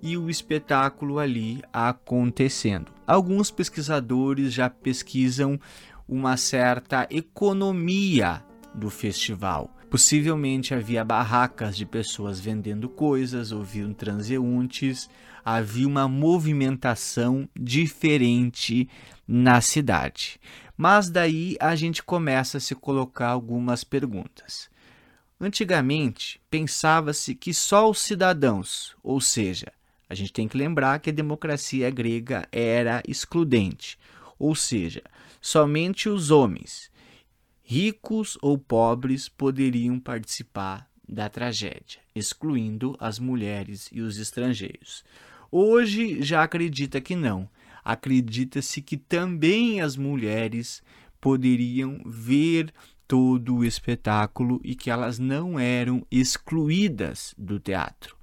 e 0.03 0.17
o 0.17 0.29
espetáculo 0.29 1.19
ali 1.19 1.63
acontecendo. 1.73 2.91
Alguns 3.07 3.51
pesquisadores 3.51 4.53
já 4.53 4.69
pesquisam 4.69 5.59
uma 6.09 6.37
certa 6.37 7.07
economia 7.11 8.43
do 8.75 8.91
festival. 8.91 9.71
Possivelmente 9.89 10.75
havia 10.75 11.05
barracas 11.05 11.77
de 11.77 11.85
pessoas 11.85 12.41
vendendo 12.41 12.89
coisas, 12.89 13.53
ouviam 13.53 13.93
transeuntes, 13.93 15.09
havia 15.45 15.87
uma 15.87 16.09
movimentação 16.09 17.49
diferente 17.59 18.89
na 19.27 19.61
cidade. 19.61 20.41
Mas 20.77 21.11
daí 21.11 21.57
a 21.61 21.75
gente 21.75 22.03
começa 22.03 22.59
a 22.59 22.61
se 22.61 22.75
colocar 22.75 23.29
algumas 23.29 23.85
perguntas. 23.85 24.71
Antigamente, 25.41 26.41
pensava-se 26.49 27.35
que 27.35 27.53
só 27.53 27.91
os 27.91 27.99
cidadãos, 27.99 28.95
ou 29.03 29.21
seja, 29.21 29.73
a 30.09 30.15
gente 30.15 30.33
tem 30.33 30.47
que 30.47 30.57
lembrar 30.57 31.01
que 31.01 31.11
a 31.11 31.13
democracia 31.13 31.91
grega 31.91 32.47
era 32.53 33.03
excludente, 33.09 33.99
ou 34.39 34.55
seja, 34.55 35.03
somente 35.41 36.09
os 36.09 36.31
homens, 36.31 36.91
ricos 37.63 38.37
ou 38.43 38.59
pobres, 38.59 39.29
poderiam 39.29 39.99
participar 39.99 40.89
da 41.09 41.29
tragédia, 41.29 42.01
excluindo 42.15 42.97
as 43.01 43.19
mulheres 43.19 43.89
e 43.91 44.01
os 44.01 44.19
estrangeiros. 44.19 45.05
Hoje 45.55 46.23
já 46.23 46.43
acredita 46.43 46.99
que 46.99 47.15
não. 47.15 47.47
Acredita-se 47.85 48.81
que 48.81 48.97
também 48.97 49.83
as 49.83 49.99
mulheres 49.99 50.83
poderiam 51.21 52.01
ver 52.07 52.73
todo 53.07 53.57
o 53.57 53.65
espetáculo 53.65 54.63
e 54.65 54.75
que 54.75 54.91
elas 54.91 55.19
não 55.19 55.59
eram 55.59 56.07
excluídas 56.11 57.35
do 57.37 57.61
teatro. 57.61 58.17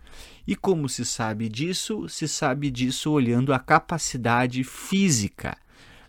E 0.47 0.55
como 0.55 0.89
se 0.89 1.05
sabe 1.05 1.47
disso? 1.47 2.09
Se 2.09 2.27
sabe 2.27 2.71
disso 2.71 3.11
olhando 3.11 3.53
a 3.53 3.59
capacidade 3.59 4.63
física 4.63 5.55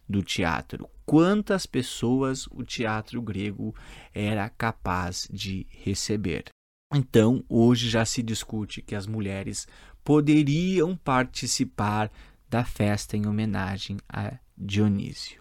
do 0.08 0.22
teatro. 0.22 0.88
Quantas 1.04 1.66
pessoas 1.66 2.46
o 2.46 2.64
teatro 2.64 3.20
grego 3.20 3.74
era 4.14 4.48
capaz 4.48 5.28
de 5.30 5.66
receber. 5.68 6.44
Então, 6.92 7.44
hoje 7.48 7.88
já 7.88 8.04
se 8.04 8.20
discute 8.20 8.82
que 8.82 8.96
as 8.96 9.06
mulheres 9.06 9.68
poderiam 10.04 10.96
participar 10.96 12.10
da 12.48 12.64
festa 12.64 13.16
em 13.16 13.26
homenagem 13.26 13.98
a 14.08 14.32
Dionísio. 14.56 15.40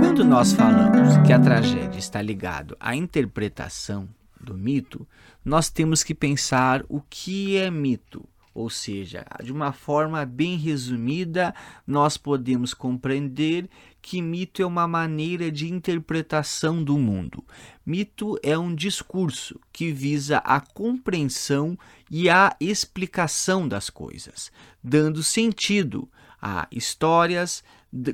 Quando 0.00 0.24
nós 0.24 0.52
falamos 0.52 1.16
que 1.26 1.32
a 1.32 1.38
tragédia 1.38 1.98
está 1.98 2.20
ligada 2.20 2.76
à 2.78 2.94
interpretação 2.94 4.08
do 4.40 4.54
mito, 4.54 5.06
nós 5.44 5.70
temos 5.70 6.02
que 6.02 6.14
pensar 6.14 6.84
o 6.88 7.00
que 7.00 7.56
é 7.56 7.70
mito. 7.70 8.28
Ou 8.54 8.68
seja, 8.68 9.24
de 9.42 9.50
uma 9.50 9.72
forma 9.72 10.24
bem 10.26 10.56
resumida, 10.56 11.54
nós 11.86 12.16
podemos 12.16 12.74
compreender 12.74 13.68
que 14.00 14.20
mito 14.20 14.60
é 14.60 14.66
uma 14.66 14.86
maneira 14.86 15.50
de 15.50 15.72
interpretação 15.72 16.82
do 16.82 16.98
mundo. 16.98 17.44
Mito 17.86 18.38
é 18.42 18.58
um 18.58 18.74
discurso 18.74 19.58
que 19.72 19.90
visa 19.90 20.38
a 20.38 20.60
compreensão 20.60 21.78
e 22.10 22.28
a 22.28 22.54
explicação 22.60 23.66
das 23.66 23.88
coisas, 23.88 24.52
dando 24.82 25.22
sentido 25.22 26.08
a 26.40 26.66
histórias, 26.70 27.62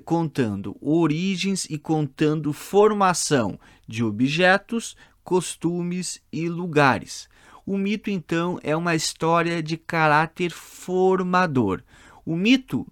contando 0.05 0.77
origens 0.81 1.65
e 1.65 1.79
contando 1.79 2.53
formação 2.53 3.59
de 3.87 4.05
objetos, 4.05 4.97
costumes 5.25 6.21
e 6.33 6.49
lugares. 6.49 7.29
O 7.69 7.77
mito, 7.77 8.09
então, 8.09 8.59
é 8.63 8.75
uma 8.75 8.95
história 8.95 9.63
de 9.63 9.77
caráter 9.77 10.51
formador. 10.51 11.83
O 12.25 12.35
mito 12.35 12.87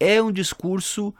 é 0.00 0.20
um 0.20 0.32
discurso 0.32 1.14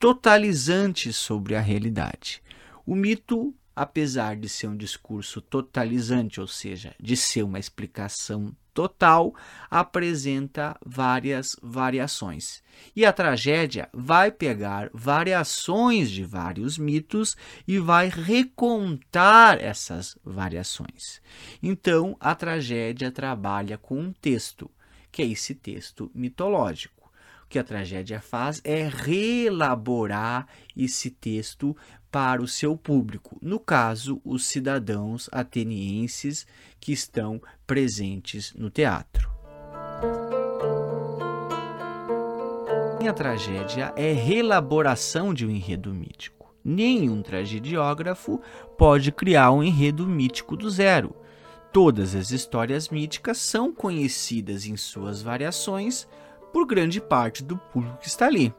totalizante 0.00 1.12
sobre 1.12 1.54
a 1.54 1.60
realidade. 1.60 2.42
O 2.86 2.94
mito, 2.94 3.54
apesar 3.76 4.34
de 4.34 4.48
ser 4.48 4.66
um 4.66 4.78
discurso 4.78 5.42
totalizante, 5.42 6.40
ou 6.40 6.46
seja, 6.46 6.94
de 6.98 7.18
ser 7.18 7.42
uma 7.42 7.58
explicação 7.58 8.56
total 8.78 9.34
apresenta 9.68 10.78
várias 10.86 11.56
variações. 11.60 12.62
E 12.94 13.04
a 13.04 13.12
tragédia 13.12 13.88
vai 13.92 14.30
pegar 14.30 14.88
variações 14.94 16.08
de 16.08 16.22
vários 16.22 16.78
mitos 16.78 17.36
e 17.66 17.76
vai 17.80 18.08
recontar 18.08 19.58
essas 19.60 20.16
variações. 20.24 21.20
Então, 21.60 22.16
a 22.20 22.36
tragédia 22.36 23.10
trabalha 23.10 23.76
com 23.76 23.98
um 23.98 24.12
texto, 24.12 24.70
que 25.10 25.22
é 25.22 25.26
esse 25.26 25.56
texto 25.56 26.08
mitológico. 26.14 27.10
O 27.46 27.48
que 27.48 27.58
a 27.58 27.64
tragédia 27.64 28.20
faz 28.20 28.60
é 28.62 28.88
reelaborar 28.88 30.46
esse 30.76 31.10
texto 31.10 31.76
para 32.10 32.42
o 32.42 32.48
seu 32.48 32.76
público, 32.76 33.38
no 33.42 33.60
caso, 33.60 34.20
os 34.24 34.46
cidadãos 34.46 35.28
atenienses 35.30 36.46
que 36.80 36.92
estão 36.92 37.40
presentes 37.66 38.54
no 38.54 38.70
teatro. 38.70 39.28
A 43.08 43.12
tragédia 43.14 43.90
é 43.96 44.12
reelaboração 44.12 45.32
de 45.32 45.46
um 45.46 45.50
enredo 45.50 45.94
mítico. 45.94 46.54
Nenhum 46.62 47.22
tragediógrafo 47.22 48.38
pode 48.76 49.10
criar 49.10 49.50
um 49.50 49.62
enredo 49.62 50.06
mítico 50.06 50.54
do 50.54 50.68
zero. 50.68 51.16
Todas 51.72 52.14
as 52.14 52.30
histórias 52.32 52.90
míticas 52.90 53.38
são 53.38 53.72
conhecidas 53.72 54.66
em 54.66 54.76
suas 54.76 55.22
variações 55.22 56.06
por 56.52 56.66
grande 56.66 57.00
parte 57.00 57.42
do 57.42 57.56
público 57.56 57.96
que 57.96 58.08
está 58.08 58.26
ali. 58.26 58.52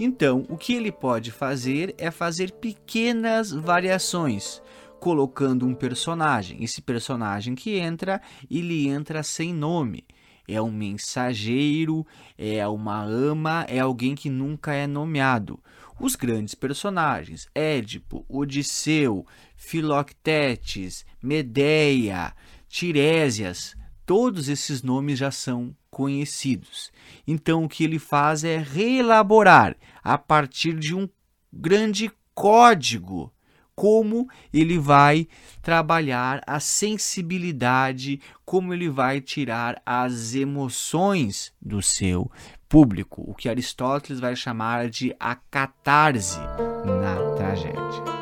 Então, 0.00 0.46
o 0.48 0.56
que 0.56 0.72
ele 0.74 0.90
pode 0.90 1.30
fazer 1.30 1.94
é 1.98 2.10
fazer 2.10 2.52
pequenas 2.52 3.52
variações, 3.52 4.62
colocando 5.06 5.64
um 5.64 5.72
personagem. 5.72 6.64
Esse 6.64 6.82
personagem 6.82 7.54
que 7.54 7.78
entra, 7.78 8.20
ele 8.50 8.88
entra 8.88 9.22
sem 9.22 9.54
nome. 9.54 10.04
É 10.48 10.60
um 10.60 10.72
mensageiro, 10.72 12.04
é 12.36 12.66
uma 12.66 13.04
ama, 13.04 13.64
é 13.68 13.78
alguém 13.78 14.16
que 14.16 14.28
nunca 14.28 14.74
é 14.74 14.84
nomeado. 14.84 15.62
Os 16.00 16.16
grandes 16.16 16.56
personagens, 16.56 17.46
Édipo, 17.54 18.26
Odisseu, 18.28 19.24
Filoctetes, 19.56 21.06
Medeia, 21.22 22.34
Tiresias, 22.68 23.76
todos 24.04 24.48
esses 24.48 24.82
nomes 24.82 25.20
já 25.20 25.30
são 25.30 25.72
conhecidos. 25.88 26.90
Então, 27.28 27.62
o 27.62 27.68
que 27.68 27.84
ele 27.84 28.00
faz 28.00 28.42
é 28.42 28.58
reelaborar 28.58 29.76
a 30.02 30.18
partir 30.18 30.76
de 30.76 30.96
um 30.96 31.08
grande 31.52 32.10
código 32.34 33.32
como 33.76 34.26
ele 34.52 34.78
vai 34.78 35.28
trabalhar 35.60 36.42
a 36.46 36.58
sensibilidade, 36.58 38.20
como 38.44 38.72
ele 38.72 38.88
vai 38.88 39.20
tirar 39.20 39.80
as 39.84 40.34
emoções 40.34 41.52
do 41.60 41.82
seu 41.82 42.30
público, 42.68 43.22
o 43.26 43.34
que 43.34 43.50
Aristóteles 43.50 44.18
vai 44.18 44.34
chamar 44.34 44.88
de 44.88 45.14
a 45.20 45.36
catarse 45.36 46.40
na 46.40 47.36
tragédia. 47.36 48.16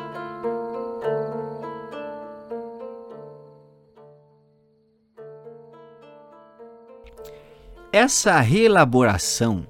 Essa 7.93 8.41
reelaboração 8.41 9.65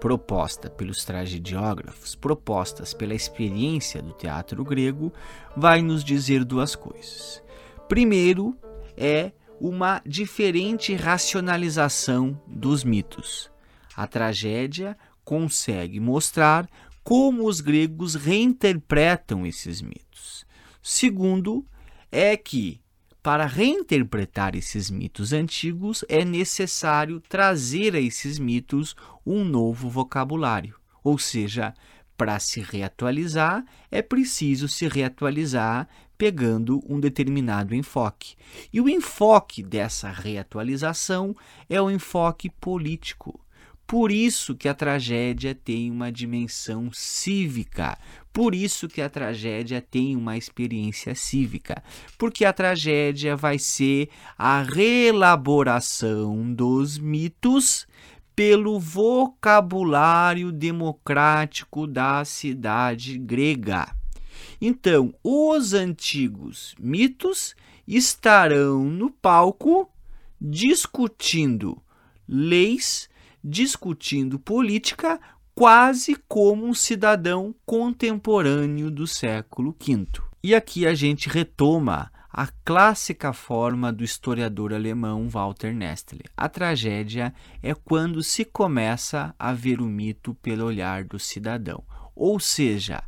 proposta 0.00 0.70
pelos 0.70 1.04
tragediógrafos, 1.04 2.14
propostas 2.14 2.94
pela 2.94 3.14
experiência 3.14 4.00
do 4.00 4.12
teatro 4.12 4.64
grego, 4.64 5.12
vai 5.56 5.82
nos 5.82 6.04
dizer 6.04 6.44
duas 6.44 6.74
coisas. 6.74 7.42
Primeiro, 7.88 8.56
é 8.96 9.32
uma 9.60 10.00
diferente 10.06 10.94
racionalização 10.94 12.40
dos 12.46 12.84
mitos. 12.84 13.50
A 13.96 14.06
tragédia 14.06 14.96
consegue 15.24 15.98
mostrar 15.98 16.68
como 17.02 17.48
os 17.48 17.60
gregos 17.60 18.14
reinterpretam 18.14 19.46
esses 19.46 19.82
mitos. 19.82 20.46
Segundo, 20.82 21.66
é 22.10 22.36
que 22.36 22.80
para 23.22 23.46
reinterpretar 23.46 24.54
esses 24.56 24.90
mitos 24.90 25.32
antigos, 25.32 26.04
é 26.08 26.24
necessário 26.24 27.20
trazer 27.28 27.94
a 27.94 28.00
esses 28.00 28.38
mitos 28.38 28.94
um 29.26 29.44
novo 29.44 29.90
vocabulário. 29.90 30.76
Ou 31.02 31.18
seja, 31.18 31.74
para 32.16 32.38
se 32.38 32.60
reatualizar, 32.60 33.64
é 33.90 34.02
preciso 34.02 34.68
se 34.68 34.88
reatualizar 34.88 35.88
pegando 36.18 36.82
um 36.88 36.98
determinado 36.98 37.74
enfoque. 37.74 38.34
E 38.72 38.80
o 38.80 38.88
enfoque 38.88 39.62
dessa 39.62 40.10
reatualização 40.10 41.34
é 41.70 41.80
o 41.80 41.90
enfoque 41.90 42.50
político. 42.50 43.40
Por 43.88 44.12
isso 44.12 44.54
que 44.54 44.68
a 44.68 44.74
tragédia 44.74 45.54
tem 45.54 45.90
uma 45.90 46.12
dimensão 46.12 46.90
cívica. 46.92 47.96
Por 48.30 48.54
isso 48.54 48.86
que 48.86 49.00
a 49.00 49.08
tragédia 49.08 49.80
tem 49.80 50.14
uma 50.14 50.36
experiência 50.36 51.14
cívica. 51.14 51.82
Porque 52.18 52.44
a 52.44 52.52
tragédia 52.52 53.34
vai 53.34 53.58
ser 53.58 54.10
a 54.36 54.60
reelaboração 54.60 56.52
dos 56.52 56.98
mitos 56.98 57.86
pelo 58.36 58.78
vocabulário 58.78 60.52
democrático 60.52 61.86
da 61.86 62.26
cidade 62.26 63.16
grega. 63.16 63.96
Então, 64.60 65.14
os 65.24 65.72
antigos 65.72 66.74
mitos 66.78 67.54
estarão 67.86 68.84
no 68.84 69.10
palco 69.10 69.90
discutindo 70.38 71.80
leis 72.28 73.08
discutindo 73.48 74.38
política 74.38 75.18
quase 75.54 76.16
como 76.28 76.66
um 76.66 76.74
cidadão 76.74 77.54
contemporâneo 77.64 78.90
do 78.90 79.06
século 79.06 79.74
V. 79.80 80.06
E 80.42 80.54
aqui 80.54 80.86
a 80.86 80.94
gente 80.94 81.28
retoma 81.28 82.12
a 82.30 82.46
clássica 82.64 83.32
forma 83.32 83.92
do 83.92 84.04
historiador 84.04 84.72
alemão 84.72 85.28
Walter 85.28 85.74
Nestle. 85.74 86.22
A 86.36 86.48
tragédia 86.48 87.34
é 87.62 87.74
quando 87.74 88.22
se 88.22 88.44
começa 88.44 89.34
a 89.38 89.52
ver 89.52 89.80
o 89.80 89.86
mito 89.86 90.34
pelo 90.34 90.66
olhar 90.66 91.02
do 91.02 91.18
cidadão. 91.18 91.82
Ou 92.14 92.38
seja, 92.38 93.02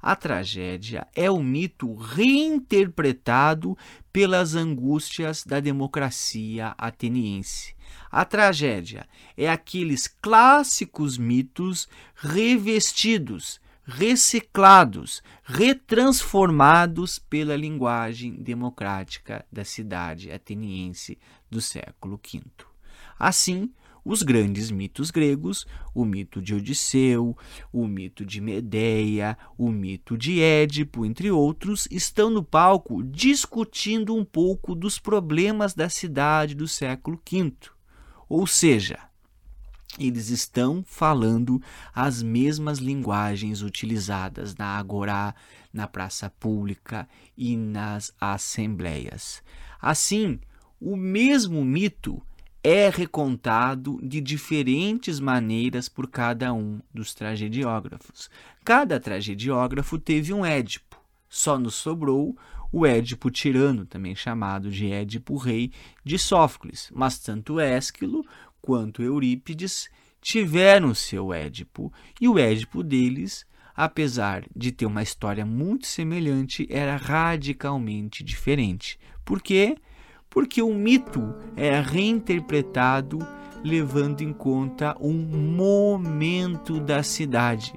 a 0.00 0.16
tragédia 0.16 1.06
é 1.14 1.30
o 1.30 1.42
mito 1.42 1.94
reinterpretado 1.94 3.76
pelas 4.10 4.54
angústias 4.54 5.44
da 5.44 5.60
democracia 5.60 6.74
ateniense. 6.78 7.74
A 8.10 8.24
tragédia 8.24 9.06
é 9.36 9.48
aqueles 9.48 10.08
clássicos 10.08 11.16
mitos 11.16 11.88
revestidos, 12.16 13.60
reciclados, 13.84 15.22
retransformados 15.44 17.20
pela 17.20 17.56
linguagem 17.56 18.32
democrática 18.32 19.46
da 19.50 19.64
cidade 19.64 20.32
ateniense 20.32 21.18
do 21.48 21.60
século 21.60 22.20
V. 22.20 22.42
Assim, 23.16 23.70
os 24.04 24.22
grandes 24.22 24.72
mitos 24.72 25.12
gregos, 25.12 25.64
o 25.94 26.04
mito 26.04 26.42
de 26.42 26.54
Odisseu, 26.54 27.36
o 27.72 27.86
mito 27.86 28.24
de 28.24 28.40
Medeia, 28.40 29.38
o 29.56 29.70
mito 29.70 30.18
de 30.18 30.40
Édipo, 30.40 31.04
entre 31.04 31.30
outros, 31.30 31.86
estão 31.92 32.28
no 32.28 32.42
palco 32.42 33.04
discutindo 33.04 34.16
um 34.16 34.24
pouco 34.24 34.74
dos 34.74 34.98
problemas 34.98 35.74
da 35.74 35.88
cidade 35.88 36.56
do 36.56 36.66
século 36.66 37.20
V. 37.30 37.52
Ou 38.30 38.46
seja, 38.46 38.96
eles 39.98 40.28
estão 40.30 40.84
falando 40.86 41.60
as 41.92 42.22
mesmas 42.22 42.78
linguagens 42.78 43.60
utilizadas 43.60 44.54
na 44.54 44.78
agorá, 44.78 45.34
na 45.72 45.88
praça 45.88 46.30
pública 46.30 47.08
e 47.36 47.56
nas 47.56 48.14
assembleias. 48.20 49.42
Assim, 49.82 50.38
o 50.80 50.96
mesmo 50.96 51.64
mito 51.64 52.22
é 52.62 52.88
recontado 52.88 53.98
de 54.00 54.20
diferentes 54.20 55.18
maneiras 55.18 55.88
por 55.88 56.06
cada 56.06 56.52
um 56.52 56.80
dos 56.94 57.12
tragediógrafos. 57.12 58.30
Cada 58.64 59.00
tragediógrafo 59.00 59.98
teve 59.98 60.32
um 60.32 60.46
Édipo. 60.46 61.00
Só 61.28 61.58
nos 61.58 61.74
sobrou 61.74 62.36
o 62.72 62.86
Édipo 62.86 63.30
tirano, 63.30 63.84
também 63.84 64.14
chamado 64.14 64.70
de 64.70 64.90
Édipo 64.90 65.36
rei 65.36 65.72
de 66.04 66.18
Sófocles, 66.18 66.90
mas 66.94 67.18
tanto 67.18 67.60
Ésquilo 67.60 68.24
quanto 68.60 69.02
Eurípides 69.02 69.88
tiveram 70.20 70.94
seu 70.94 71.32
Édipo, 71.32 71.92
e 72.20 72.28
o 72.28 72.38
Édipo 72.38 72.82
deles, 72.82 73.46
apesar 73.74 74.44
de 74.54 74.70
ter 74.70 74.86
uma 74.86 75.02
história 75.02 75.46
muito 75.46 75.86
semelhante, 75.86 76.66
era 76.70 76.96
radicalmente 76.96 78.22
diferente. 78.22 78.98
Por 79.24 79.40
quê? 79.40 79.74
Porque 79.76 79.90
porque 80.30 80.62
o 80.62 80.72
mito 80.72 81.34
é 81.56 81.80
reinterpretado 81.80 83.18
levando 83.64 84.22
em 84.22 84.32
conta 84.32 84.96
um 85.00 85.12
momento 85.12 86.80
da 86.80 87.02
cidade. 87.02 87.74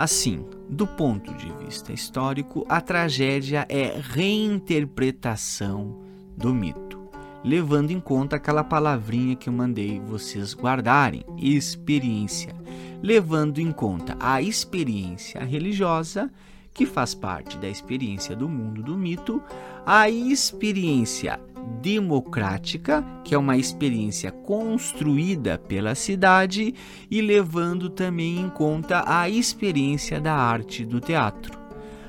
Assim, 0.00 0.46
do 0.66 0.86
ponto 0.86 1.30
de 1.34 1.52
vista 1.62 1.92
histórico, 1.92 2.64
a 2.70 2.80
tragédia 2.80 3.66
é 3.68 4.00
reinterpretação 4.00 5.94
do 6.34 6.54
mito, 6.54 6.98
levando 7.44 7.90
em 7.90 8.00
conta 8.00 8.36
aquela 8.36 8.64
palavrinha 8.64 9.36
que 9.36 9.50
eu 9.50 9.52
mandei 9.52 10.00
vocês 10.00 10.54
guardarem, 10.54 11.22
experiência 11.36 12.54
levando 13.02 13.58
em 13.58 13.70
conta 13.70 14.16
a 14.18 14.40
experiência 14.40 15.44
religiosa, 15.44 16.30
que 16.72 16.86
faz 16.86 17.14
parte 17.14 17.58
da 17.58 17.68
experiência 17.68 18.34
do 18.34 18.48
mundo 18.48 18.82
do 18.82 18.96
mito, 18.96 19.42
a 19.84 20.08
experiência 20.08 21.38
democrática, 21.80 23.04
que 23.24 23.34
é 23.34 23.38
uma 23.38 23.56
experiência 23.56 24.30
construída 24.30 25.58
pela 25.58 25.94
cidade, 25.94 26.74
e 27.10 27.20
levando 27.20 27.88
também 27.88 28.40
em 28.40 28.48
conta 28.48 29.04
a 29.06 29.28
experiência 29.28 30.20
da 30.20 30.34
arte 30.34 30.84
do 30.84 31.00
teatro. 31.00 31.58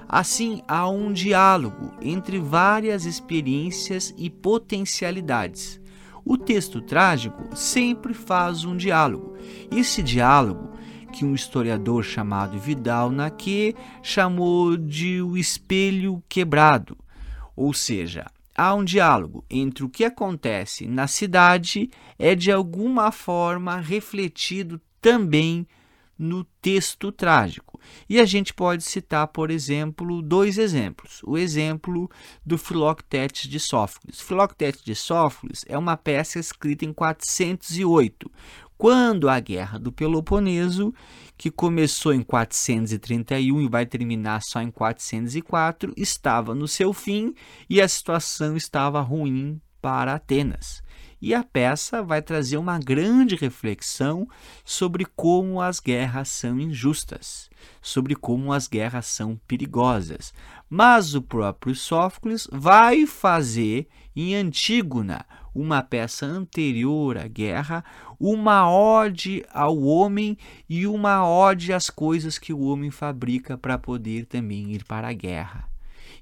Assim, 0.07 0.61
há 0.67 0.89
um 0.89 1.13
diálogo 1.13 1.93
entre 2.01 2.37
várias 2.37 3.05
experiências 3.05 4.13
e 4.17 4.29
potencialidades. 4.29 5.79
O 6.25 6.37
texto 6.37 6.81
trágico 6.81 7.55
sempre 7.55 8.13
faz 8.13 8.65
um 8.65 8.75
diálogo. 8.75 9.35
Esse 9.71 10.03
diálogo 10.03 10.71
que 11.11 11.25
um 11.25 11.35
historiador 11.35 12.03
chamado 12.03 12.57
Vidal 12.57 13.11
Naquet 13.11 13.75
chamou 14.01 14.77
de 14.77 15.21
o 15.21 15.37
espelho 15.37 16.23
quebrado. 16.27 16.97
Ou 17.55 17.73
seja, 17.73 18.25
há 18.55 18.73
um 18.73 18.83
diálogo 18.83 19.45
entre 19.49 19.83
o 19.83 19.89
que 19.89 20.03
acontece 20.03 20.87
na 20.87 21.07
cidade 21.07 21.89
é 22.17 22.35
de 22.35 22.51
alguma 22.51 23.11
forma 23.11 23.77
refletido 23.77 24.79
também 25.01 25.67
no 26.21 26.43
texto 26.61 27.11
trágico. 27.11 27.79
E 28.07 28.19
a 28.19 28.25
gente 28.25 28.53
pode 28.53 28.83
citar, 28.83 29.27
por 29.27 29.49
exemplo, 29.49 30.21
dois 30.21 30.59
exemplos. 30.59 31.19
O 31.23 31.35
exemplo 31.35 32.09
do 32.45 32.59
Filoctetes 32.59 33.49
de 33.49 33.59
Sófocles. 33.59 34.21
Filoctetes 34.21 34.83
de 34.83 34.93
Sófocles 34.93 35.65
é 35.67 35.75
uma 35.75 35.97
peça 35.97 36.37
escrita 36.37 36.85
em 36.85 36.93
408, 36.93 38.31
quando 38.77 39.29
a 39.29 39.39
Guerra 39.39 39.79
do 39.79 39.91
Peloponeso, 39.91 40.93
que 41.41 41.49
começou 41.49 42.13
em 42.13 42.21
431 42.21 43.61
e 43.61 43.67
vai 43.67 43.83
terminar 43.83 44.43
só 44.43 44.61
em 44.61 44.69
404, 44.69 45.91
estava 45.97 46.53
no 46.53 46.67
seu 46.67 46.93
fim 46.93 47.33
e 47.67 47.81
a 47.81 47.87
situação 47.87 48.55
estava 48.55 49.01
ruim 49.01 49.59
para 49.81 50.13
Atenas. 50.13 50.83
E 51.19 51.33
a 51.33 51.43
peça 51.43 52.03
vai 52.03 52.21
trazer 52.21 52.57
uma 52.57 52.77
grande 52.77 53.35
reflexão 53.35 54.27
sobre 54.63 55.03
como 55.03 55.59
as 55.59 55.79
guerras 55.79 56.29
são 56.29 56.59
injustas, 56.59 57.49
sobre 57.81 58.13
como 58.13 58.53
as 58.53 58.67
guerras 58.67 59.07
são 59.07 59.35
perigosas. 59.47 60.31
Mas 60.69 61.15
o 61.15 61.23
próprio 61.23 61.73
Sófocles 61.73 62.47
vai 62.51 63.07
fazer 63.07 63.87
em 64.15 64.35
Antígona, 64.35 65.25
uma 65.53 65.81
peça 65.81 66.25
anterior 66.25 67.17
à 67.17 67.27
guerra, 67.27 67.83
uma 68.19 68.69
ode 68.69 69.43
ao 69.53 69.77
homem 69.81 70.37
e 70.69 70.87
uma 70.87 71.27
ode 71.27 71.73
às 71.73 71.89
coisas 71.89 72.37
que 72.37 72.53
o 72.53 72.61
homem 72.61 72.91
fabrica 72.91 73.57
para 73.57 73.77
poder 73.77 74.25
também 74.25 74.71
ir 74.71 74.83
para 74.83 75.09
a 75.09 75.13
guerra. 75.13 75.69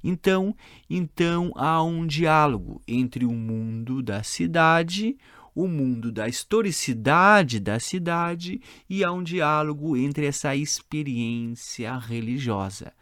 Então, 0.03 0.55
então 0.89 1.51
há 1.55 1.83
um 1.83 2.07
diálogo 2.07 2.81
entre 2.87 3.25
o 3.25 3.31
mundo 3.31 4.01
da 4.01 4.23
cidade, 4.23 5.17
o 5.53 5.67
mundo 5.67 6.11
da 6.11 6.27
historicidade 6.27 7.59
da 7.59 7.79
cidade 7.79 8.61
e 8.89 9.03
há 9.03 9.11
um 9.11 9.21
diálogo 9.21 9.97
entre 9.97 10.25
essa 10.25 10.55
experiência 10.55 11.97
religiosa. 11.97 12.93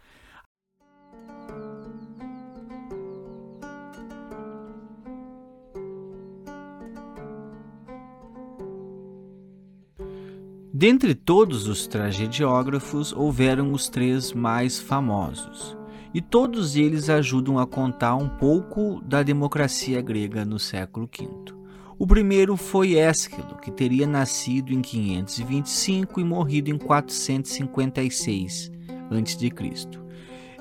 Dentre 10.78 11.12
todos 11.12 11.66
os 11.66 11.88
tragediógrafos, 11.88 13.12
houveram 13.12 13.72
os 13.72 13.88
três 13.88 14.32
mais 14.32 14.78
famosos, 14.78 15.76
e 16.14 16.20
todos 16.20 16.76
eles 16.76 17.10
ajudam 17.10 17.58
a 17.58 17.66
contar 17.66 18.14
um 18.14 18.28
pouco 18.28 19.02
da 19.04 19.24
democracia 19.24 20.00
grega 20.00 20.44
no 20.44 20.56
século 20.56 21.10
V. 21.12 21.28
O 21.98 22.06
primeiro 22.06 22.56
foi 22.56 22.94
Ésquilo, 22.94 23.58
que 23.60 23.72
teria 23.72 24.06
nascido 24.06 24.72
em 24.72 24.80
525 24.80 26.20
e 26.20 26.24
morrido 26.24 26.70
em 26.70 26.78
456 26.78 28.70
a.C. 29.10 29.98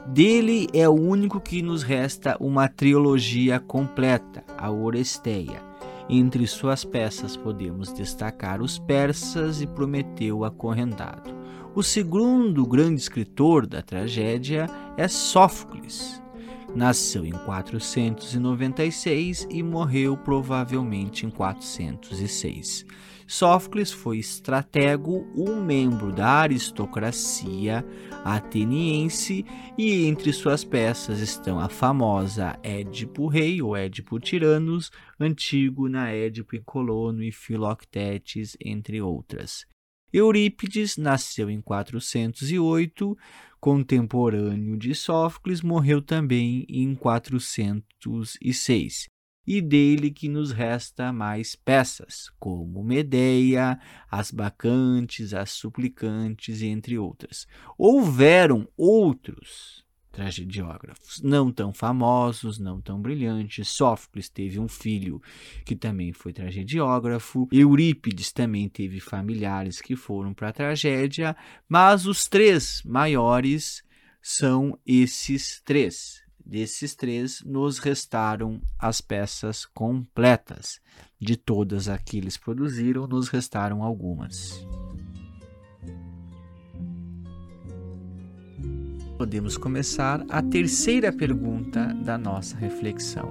Dele 0.08 0.68
é 0.74 0.90
o 0.90 0.94
único 0.94 1.40
que 1.40 1.62
nos 1.62 1.84
resta 1.84 2.36
uma 2.40 2.68
trilogia 2.68 3.60
completa, 3.60 4.44
a 4.58 4.72
Oresteia, 4.72 5.62
entre 6.10 6.48
suas 6.48 6.86
peças 6.86 7.36
podemos 7.36 7.92
destacar 7.92 8.62
Os 8.62 8.80
Persas 8.80 9.62
e 9.62 9.68
Prometeu 9.68 10.46
Acorrentado. 10.46 11.36
O 11.76 11.84
segundo 11.84 12.66
grande 12.66 13.02
escritor 13.02 13.68
da 13.68 13.82
tragédia 13.82 14.68
é 14.98 15.08
Sófocles. 15.08 16.22
Nasceu 16.76 17.26
em 17.26 17.32
496 17.32 19.48
e 19.50 19.62
morreu 19.62 20.18
provavelmente 20.18 21.26
em 21.26 21.30
406. 21.30 22.86
Sófocles 23.28 23.92
foi 23.92 24.20
estratego, 24.20 25.28
um 25.36 25.62
membro 25.62 26.14
da 26.14 26.30
aristocracia 26.30 27.86
ateniense, 28.24 29.46
e 29.78 30.06
entre 30.06 30.32
suas 30.32 30.64
peças 30.64 31.20
estão 31.20 31.60
a 31.60 31.68
famosa 31.68 32.58
Édipo 32.64 33.28
Rei 33.28 33.62
ou 33.62 33.76
Édipo 33.76 34.18
Tiranos, 34.18 34.90
Antígona, 35.20 36.10
Édipo 36.10 36.56
e 36.56 36.62
Colono 36.62 37.22
e 37.22 37.34
Filoctetes, 37.34 38.56
entre 38.64 39.02
outras. 39.02 39.66
Eurípides 40.14 40.96
nasceu 40.96 41.50
em 41.50 41.62
408, 41.62 43.18
contemporâneo 43.60 44.78
de 44.78 44.96
Sófocles, 44.96 45.62
morreu 45.62 46.02
também 46.02 46.66
em 46.70 46.96
406 46.96 49.10
e 49.48 49.62
dele 49.62 50.12
que 50.12 50.28
nos 50.28 50.52
resta 50.52 51.14
mais 51.14 51.56
peças, 51.56 52.30
como 52.38 52.84
Medeia, 52.84 53.80
as 54.12 54.30
Bacantes, 54.30 55.34
as 55.34 55.52
Suplicantes, 55.52 56.62
entre 56.62 56.98
outras. 56.98 57.48
Houveram 57.78 58.68
outros 58.76 59.88
tragediógrafos, 60.12 61.22
não 61.22 61.52
tão 61.52 61.72
famosos, 61.72 62.58
não 62.58 62.82
tão 62.82 63.00
brilhantes. 63.00 63.70
Sófocles 63.70 64.28
teve 64.28 64.60
um 64.60 64.68
filho 64.68 65.22
que 65.64 65.76
também 65.76 66.12
foi 66.12 66.34
tragediógrafo, 66.34 67.48
Eurípides 67.52 68.34
também 68.34 68.68
teve 68.68 69.00
familiares 69.00 69.80
que 69.80 69.96
foram 69.96 70.34
para 70.34 70.50
a 70.50 70.54
tragédia, 70.54 71.38
mas 71.70 72.06
os 72.08 72.28
três 72.28 72.82
maiores 72.84 73.84
são 74.22 74.78
esses 74.86 75.62
três 75.64 76.27
Desses 76.50 76.96
três, 76.96 77.44
nos 77.44 77.78
restaram 77.78 78.62
as 78.80 79.02
peças 79.02 79.66
completas. 79.66 80.80
De 81.20 81.36
todas 81.36 81.90
as 81.90 82.02
que 82.02 82.18
eles 82.18 82.38
produziram, 82.38 83.06
nos 83.06 83.28
restaram 83.28 83.84
algumas. 83.84 84.66
Podemos 89.18 89.58
começar 89.58 90.26
a 90.30 90.42
terceira 90.42 91.12
pergunta 91.12 91.94
da 91.96 92.18
nossa 92.18 92.56
reflexão. 92.56 93.30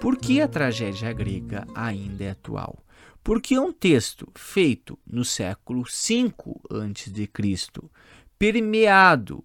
Por 0.00 0.16
que 0.16 0.40
a 0.40 0.48
tragédia 0.48 1.12
grega 1.12 1.64
ainda 1.76 2.24
é 2.24 2.30
atual? 2.30 2.84
Porque 3.22 3.56
um 3.56 3.72
texto 3.72 4.26
feito 4.34 4.98
no 5.06 5.24
século 5.24 5.84
V 5.84 6.34
a.C., 6.72 7.30
permeado 8.36 9.44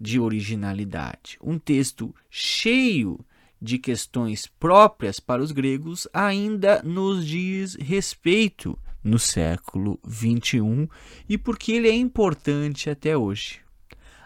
de 0.00 0.18
originalidade. 0.20 1.38
Um 1.42 1.58
texto 1.58 2.14
cheio 2.30 3.18
de 3.60 3.78
questões 3.78 4.46
próprias 4.46 5.18
para 5.18 5.42
os 5.42 5.52
gregos 5.52 6.06
ainda 6.12 6.82
nos 6.82 7.26
diz 7.26 7.74
respeito 7.76 8.78
no 9.02 9.18
século 9.18 9.98
21 10.04 10.88
e 11.28 11.38
porque 11.38 11.72
ele 11.72 11.88
é 11.88 11.94
importante 11.94 12.90
até 12.90 13.16
hoje. 13.16 13.60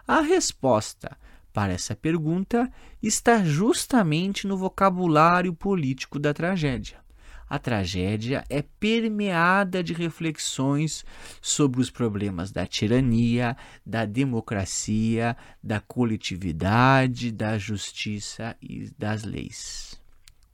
A 0.07 0.21
resposta 0.21 1.17
para 1.53 1.73
essa 1.73 1.95
pergunta 1.95 2.71
está 3.03 3.45
justamente 3.45 4.47
no 4.47 4.57
vocabulário 4.57 5.53
político 5.53 6.19
da 6.19 6.33
tragédia 6.33 7.08
a 7.49 7.59
tragédia 7.59 8.45
é 8.49 8.63
permeada 8.63 9.83
de 9.83 9.93
reflexões 9.93 11.05
sobre 11.41 11.81
os 11.81 11.91
problemas 11.91 12.51
da 12.51 12.67
tirania, 12.67 13.57
da 13.85 14.05
democracia, 14.05 15.37
da 15.63 15.81
coletividade, 15.81 17.33
da 17.33 17.57
justiça 17.59 18.57
e 18.61 18.91
das 18.99 19.25
leis. 19.25 20.01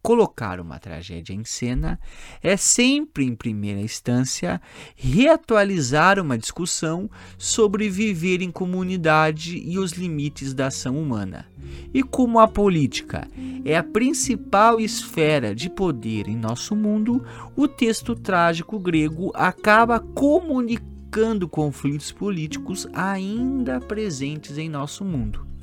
Colocar 0.05 0.61
uma 0.61 0.79
tragédia 0.79 1.33
em 1.33 1.47
cena 1.47 1.99
é 2.43 2.59
sempre, 2.59 3.25
em 3.25 3.35
primeira 3.35 3.81
instância, 3.81 4.61
reatualizar 4.95 6.21
uma 6.21 6.37
discussão 6.37 7.09
sobre 7.39 7.89
viver 7.89 8.43
em 8.43 8.51
comunidade 8.51 9.57
e 9.57 9.79
os 9.79 9.93
limites 9.93 10.53
da 10.53 10.67
ação 10.67 10.99
humana. 10.99 11.47
E 11.95 12.03
como 12.03 12.39
a 12.39 12.47
política 12.47 13.27
é 13.65 13.79
a 13.79 13.83
principal 13.83 14.79
esfera 14.79 15.55
de 15.55 15.71
poder 15.71 16.29
em 16.29 16.37
nosso 16.37 16.77
mundo, 16.77 17.25
o 17.57 17.67
texto 17.67 18.15
trágico 18.15 18.79
grego 18.79 19.33
acaba 19.35 19.99
comunicando 19.99 21.49
conflitos 21.49 22.13
políticos 22.13 22.87
ainda 22.93 23.81
presentes 23.81 24.59
em 24.59 24.69
nosso 24.69 25.03
mundo. 25.03 25.54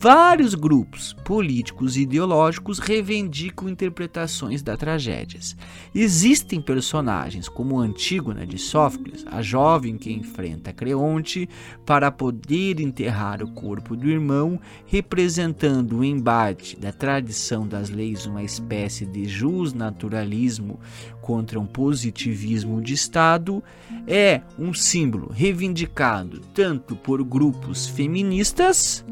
Vários 0.00 0.54
grupos 0.54 1.12
políticos 1.24 1.96
e 1.96 2.02
ideológicos 2.02 2.78
reivindicam 2.78 3.68
interpretações 3.68 4.62
das 4.62 4.78
tragédias. 4.78 5.56
Existem 5.92 6.60
personagens 6.60 7.48
como 7.48 7.80
Antígona 7.80 8.46
de 8.46 8.58
Sófocles, 8.58 9.24
a 9.26 9.42
jovem 9.42 9.98
que 9.98 10.12
enfrenta 10.12 10.72
Creonte 10.72 11.48
para 11.84 12.12
poder 12.12 12.78
enterrar 12.78 13.42
o 13.42 13.50
corpo 13.50 13.96
do 13.96 14.08
irmão, 14.08 14.60
representando 14.86 15.98
o 15.98 16.04
embate 16.04 16.78
da 16.78 16.92
tradição 16.92 17.66
das 17.66 17.90
leis, 17.90 18.24
uma 18.24 18.44
espécie 18.44 19.04
de 19.04 19.24
justnaturalismo 19.24 20.78
contra 21.20 21.58
um 21.58 21.66
positivismo 21.66 22.80
de 22.80 22.94
Estado, 22.94 23.64
é 24.06 24.42
um 24.56 24.72
símbolo 24.72 25.32
reivindicado 25.32 26.40
tanto 26.54 26.94
por 26.94 27.24
grupos 27.24 27.88
feministas 27.88 29.04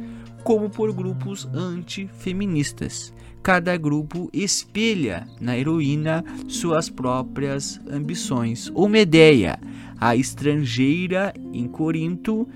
como 0.47 0.71
por 0.71 0.93
grupos 0.93 1.49
antifeministas. 1.53 3.13
Cada 3.43 3.77
grupo 3.77 4.31
espelha 4.33 5.27
na 5.41 5.59
heroína 5.59 6.25
suas 6.47 6.89
próprias 6.89 7.81
ambições. 7.91 8.71
O 8.73 8.87
Medeia, 8.87 9.59
a 9.99 10.15
estrangeira 10.15 11.35
em 11.53 11.67
Corinto, 11.67 12.49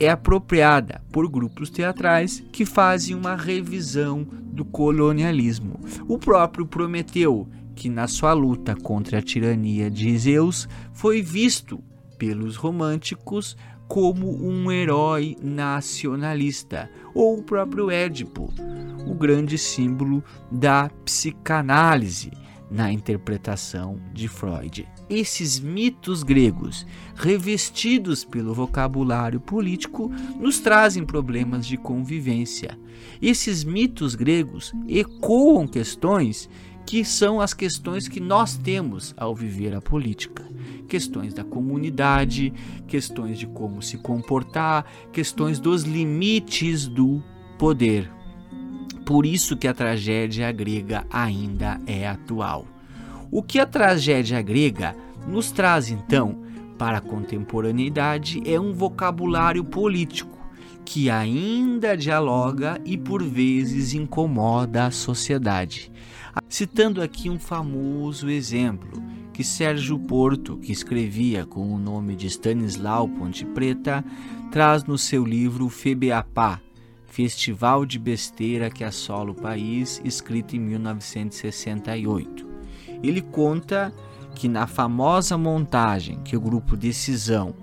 é 0.00 0.10
apropriada 0.10 1.00
por 1.12 1.28
grupos 1.28 1.70
teatrais 1.70 2.42
que 2.50 2.66
fazem 2.66 3.14
uma 3.14 3.36
revisão 3.36 4.26
do 4.46 4.64
colonialismo. 4.64 5.78
O 6.08 6.18
próprio 6.18 6.66
Prometeu, 6.66 7.46
que 7.76 7.88
na 7.88 8.08
sua 8.08 8.32
luta 8.32 8.74
contra 8.74 9.20
a 9.20 9.22
tirania 9.22 9.88
de 9.88 10.18
Zeus 10.18 10.68
foi 10.92 11.22
visto 11.22 11.80
pelos 12.18 12.56
românticos 12.56 13.56
como 13.88 14.30
um 14.42 14.70
herói 14.70 15.36
nacionalista, 15.42 16.90
ou 17.14 17.38
o 17.38 17.42
próprio 17.42 17.90
Édipo, 17.90 18.52
o 19.06 19.14
grande 19.14 19.58
símbolo 19.58 20.22
da 20.50 20.90
psicanálise, 21.04 22.30
na 22.70 22.90
interpretação 22.90 24.00
de 24.12 24.26
Freud. 24.26 24.88
Esses 25.08 25.60
mitos 25.60 26.22
gregos, 26.22 26.86
revestidos 27.14 28.24
pelo 28.24 28.54
vocabulário 28.54 29.38
político, 29.38 30.10
nos 30.40 30.58
trazem 30.58 31.04
problemas 31.04 31.66
de 31.66 31.76
convivência. 31.76 32.76
Esses 33.20 33.62
mitos 33.62 34.14
gregos 34.14 34.72
ecoam 34.88 35.68
questões 35.68 36.48
que 36.86 37.04
são 37.04 37.40
as 37.40 37.54
questões 37.54 38.08
que 38.08 38.20
nós 38.20 38.56
temos 38.56 39.14
ao 39.16 39.34
viver 39.34 39.74
a 39.74 39.80
política. 39.80 40.44
Questões 40.88 41.32
da 41.32 41.44
comunidade, 41.44 42.52
questões 42.86 43.38
de 43.38 43.46
como 43.46 43.82
se 43.82 43.98
comportar, 43.98 44.84
questões 45.12 45.58
dos 45.58 45.82
limites 45.82 46.86
do 46.86 47.22
poder. 47.58 48.10
Por 49.04 49.26
isso 49.26 49.56
que 49.56 49.68
a 49.68 49.74
tragédia 49.74 50.50
grega 50.52 51.06
ainda 51.10 51.80
é 51.86 52.06
atual. 52.06 52.66
O 53.30 53.42
que 53.42 53.58
a 53.58 53.66
tragédia 53.66 54.40
grega 54.40 54.94
nos 55.26 55.50
traz 55.50 55.90
então 55.90 56.42
para 56.78 56.98
a 56.98 57.00
contemporaneidade 57.00 58.42
é 58.44 58.58
um 58.58 58.72
vocabulário 58.72 59.64
político 59.64 60.34
que 60.84 61.08
ainda 61.08 61.96
dialoga 61.96 62.80
e 62.84 62.96
por 62.96 63.22
vezes 63.22 63.94
incomoda 63.94 64.86
a 64.86 64.90
sociedade. 64.90 65.90
Citando 66.48 67.00
aqui 67.00 67.30
um 67.30 67.38
famoso 67.38 68.28
exemplo 68.28 69.02
que 69.34 69.42
Sérgio 69.42 69.98
Porto, 69.98 70.56
que 70.58 70.70
escrevia 70.70 71.44
com 71.44 71.74
o 71.74 71.76
nome 71.76 72.14
de 72.14 72.28
Stanislau 72.28 73.08
Ponte 73.08 73.44
Preta, 73.44 74.04
traz 74.52 74.84
no 74.84 74.96
seu 74.96 75.24
livro 75.24 75.68
Febeapá, 75.68 76.60
Festival 77.04 77.84
de 77.84 77.98
Besteira 77.98 78.70
que 78.70 78.84
assola 78.84 79.32
o 79.32 79.34
país, 79.34 80.00
escrito 80.04 80.54
em 80.54 80.60
1968. 80.60 82.46
Ele 83.02 83.20
conta 83.20 83.92
que 84.36 84.48
na 84.48 84.68
famosa 84.68 85.36
montagem 85.36 86.20
que 86.22 86.36
o 86.36 86.40
grupo 86.40 86.76
Decisão, 86.76 87.56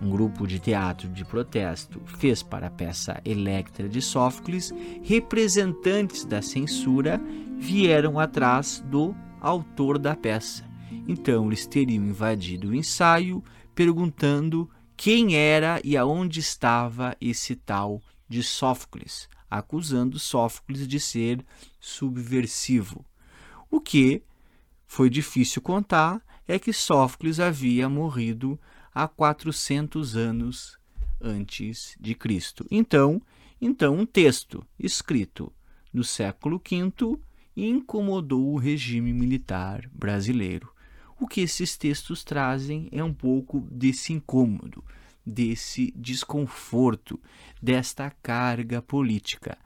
um 0.00 0.10
grupo 0.10 0.46
de 0.46 0.60
teatro 0.60 1.08
de 1.08 1.24
protesto, 1.24 2.00
fez 2.06 2.44
para 2.44 2.68
a 2.68 2.70
peça 2.70 3.20
Electra 3.24 3.88
de 3.88 4.00
Sófocles, 4.00 4.72
representantes 5.02 6.24
da 6.24 6.40
censura 6.40 7.20
vieram 7.58 8.20
atrás 8.20 8.84
do 8.88 9.16
autor 9.40 9.98
da 9.98 10.14
peça. 10.14 10.67
Então 11.08 11.46
eles 11.46 11.66
teriam 11.66 12.04
invadido 12.04 12.68
o 12.68 12.74
ensaio 12.74 13.42
perguntando 13.74 14.70
quem 14.94 15.36
era 15.36 15.80
e 15.82 15.96
aonde 15.96 16.40
estava 16.40 17.16
esse 17.18 17.56
tal 17.56 18.02
de 18.28 18.42
Sófocles, 18.42 19.26
acusando 19.50 20.18
Sófocles 20.18 20.86
de 20.86 21.00
ser 21.00 21.42
subversivo. 21.80 23.06
O 23.70 23.80
que 23.80 24.22
foi 24.86 25.08
difícil 25.08 25.62
contar 25.62 26.20
é 26.46 26.58
que 26.58 26.72
Sófocles 26.72 27.40
havia 27.40 27.88
morrido 27.88 28.60
há 28.94 29.08
400 29.08 30.14
anos 30.14 30.78
antes 31.20 31.96
de 31.98 32.14
Cristo. 32.14 32.66
Então, 32.70 33.22
então 33.60 33.94
um 33.96 34.04
texto 34.04 34.66
escrito 34.78 35.50
no 35.92 36.04
século 36.04 36.60
V 36.68 37.18
incomodou 37.56 38.52
o 38.52 38.58
regime 38.58 39.12
militar 39.12 39.88
brasileiro. 39.92 40.70
O 41.20 41.26
que 41.26 41.40
esses 41.40 41.76
textos 41.76 42.22
trazem 42.22 42.88
é 42.92 43.02
um 43.02 43.12
pouco 43.12 43.60
desse 43.70 44.12
incômodo, 44.12 44.84
desse 45.26 45.92
desconforto, 45.96 47.20
desta 47.60 48.10
carga 48.22 48.80
política. 48.80 49.58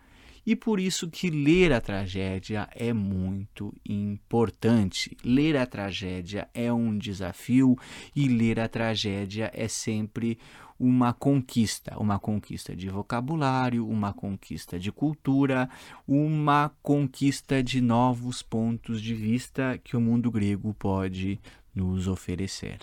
E 0.44 0.56
por 0.56 0.80
isso 0.80 1.08
que 1.08 1.30
ler 1.30 1.72
a 1.72 1.80
tragédia 1.80 2.68
é 2.74 2.92
muito 2.92 3.72
importante. 3.88 5.16
Ler 5.24 5.56
a 5.56 5.64
tragédia 5.64 6.48
é 6.52 6.72
um 6.72 6.98
desafio 6.98 7.76
e 8.16 8.26
ler 8.26 8.58
a 8.58 8.68
tragédia 8.68 9.50
é 9.54 9.68
sempre 9.68 10.38
uma 10.82 11.12
conquista, 11.12 11.96
uma 11.96 12.18
conquista 12.18 12.74
de 12.74 12.90
vocabulário, 12.90 13.88
uma 13.88 14.12
conquista 14.12 14.80
de 14.80 14.90
cultura, 14.90 15.70
uma 16.08 16.72
conquista 16.82 17.62
de 17.62 17.80
novos 17.80 18.42
pontos 18.42 19.00
de 19.00 19.14
vista 19.14 19.78
que 19.78 19.96
o 19.96 20.00
mundo 20.00 20.28
grego 20.28 20.74
pode 20.74 21.40
nos 21.72 22.08
oferecer. 22.08 22.80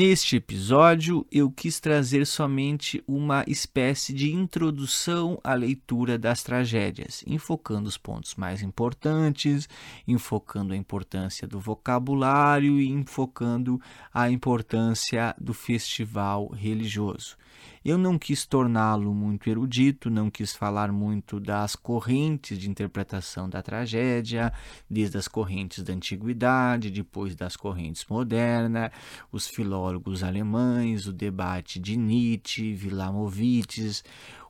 Neste 0.00 0.36
episódio, 0.36 1.26
eu 1.30 1.50
quis 1.50 1.78
trazer 1.78 2.26
somente 2.26 3.04
uma 3.06 3.44
espécie 3.46 4.14
de 4.14 4.32
introdução 4.32 5.38
à 5.44 5.52
leitura 5.52 6.16
das 6.16 6.42
tragédias, 6.42 7.22
enfocando 7.26 7.86
os 7.86 7.98
pontos 7.98 8.34
mais 8.34 8.62
importantes, 8.62 9.68
enfocando 10.08 10.72
a 10.72 10.76
importância 10.76 11.46
do 11.46 11.60
vocabulário 11.60 12.80
e 12.80 12.88
enfocando 12.88 13.78
a 14.10 14.30
importância 14.30 15.34
do 15.38 15.52
festival 15.52 16.48
religioso. 16.48 17.36
Eu 17.84 17.96
não 17.96 18.18
quis 18.18 18.44
torná-lo 18.44 19.14
muito 19.14 19.48
erudito, 19.48 20.10
não 20.10 20.30
quis 20.30 20.54
falar 20.54 20.92
muito 20.92 21.40
das 21.40 21.74
correntes 21.74 22.58
de 22.58 22.68
interpretação 22.68 23.48
da 23.48 23.62
tragédia, 23.62 24.52
desde 24.88 25.16
as 25.18 25.26
correntes 25.26 25.82
da 25.82 25.92
antiguidade, 25.92 26.90
depois 26.90 27.34
das 27.34 27.56
correntes 27.56 28.04
modernas, 28.08 28.90
os 29.32 29.48
filólogos 29.48 30.22
alemães, 30.22 31.06
o 31.06 31.12
debate 31.12 31.78
de 31.78 31.96
Nietzsche, 31.96 32.74
Wilamowitz, 32.74 34.02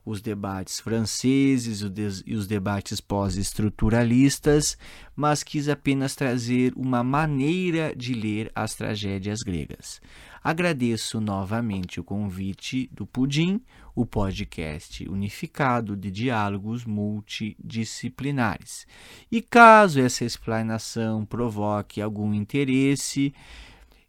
os 0.05 0.21
debates 0.21 0.81
franceses 0.81 1.83
e 2.27 2.35
os 2.35 2.47
debates 2.47 3.01
pós-estruturalistas, 3.01 4.77
mas 5.15 5.43
quis 5.43 5.69
apenas 5.69 6.15
trazer 6.15 6.73
uma 6.75 7.05
maneira 7.05 7.95
de 7.95 8.15
ler 8.15 8.51
as 8.55 8.75
tragédias 8.75 9.41
gregas. 9.41 10.01
Agradeço 10.43 11.21
novamente 11.21 12.01
o 12.01 12.05
convite 12.05 12.89
do 12.93 13.07
Pudim, 13.07 13.61
o 13.95 14.07
podcast 14.07 15.07
unificado 15.07 15.95
de 15.95 16.11
diálogos 16.11 16.87
multidisciplinares. 16.87 18.87
E 19.31 19.43
caso 19.43 20.01
essa 20.01 20.25
explanação 20.25 21.27
provoque 21.27 22.01
algum 22.01 22.33
interesse, 22.33 23.35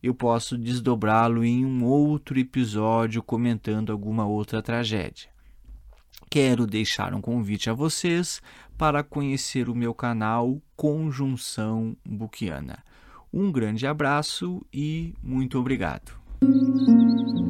eu 0.01 0.15
posso 0.15 0.57
desdobrá-lo 0.57 1.43
em 1.43 1.65
um 1.65 1.83
outro 1.83 2.39
episódio 2.39 3.21
comentando 3.21 3.91
alguma 3.91 4.25
outra 4.25 4.61
tragédia. 4.61 5.29
Quero 6.29 6.65
deixar 6.65 7.13
um 7.13 7.19
convite 7.19 7.69
a 7.69 7.73
vocês 7.73 8.41
para 8.77 9.03
conhecer 9.03 9.67
o 9.67 9.75
meu 9.75 9.93
canal 9.93 10.61
Conjunção 10.77 11.93
Buquiana. 12.05 12.81
Um 13.33 13.51
grande 13.51 13.85
abraço 13.85 14.65
e 14.73 15.13
muito 15.21 15.59
obrigado. 15.59 16.20
Esse 16.43 17.40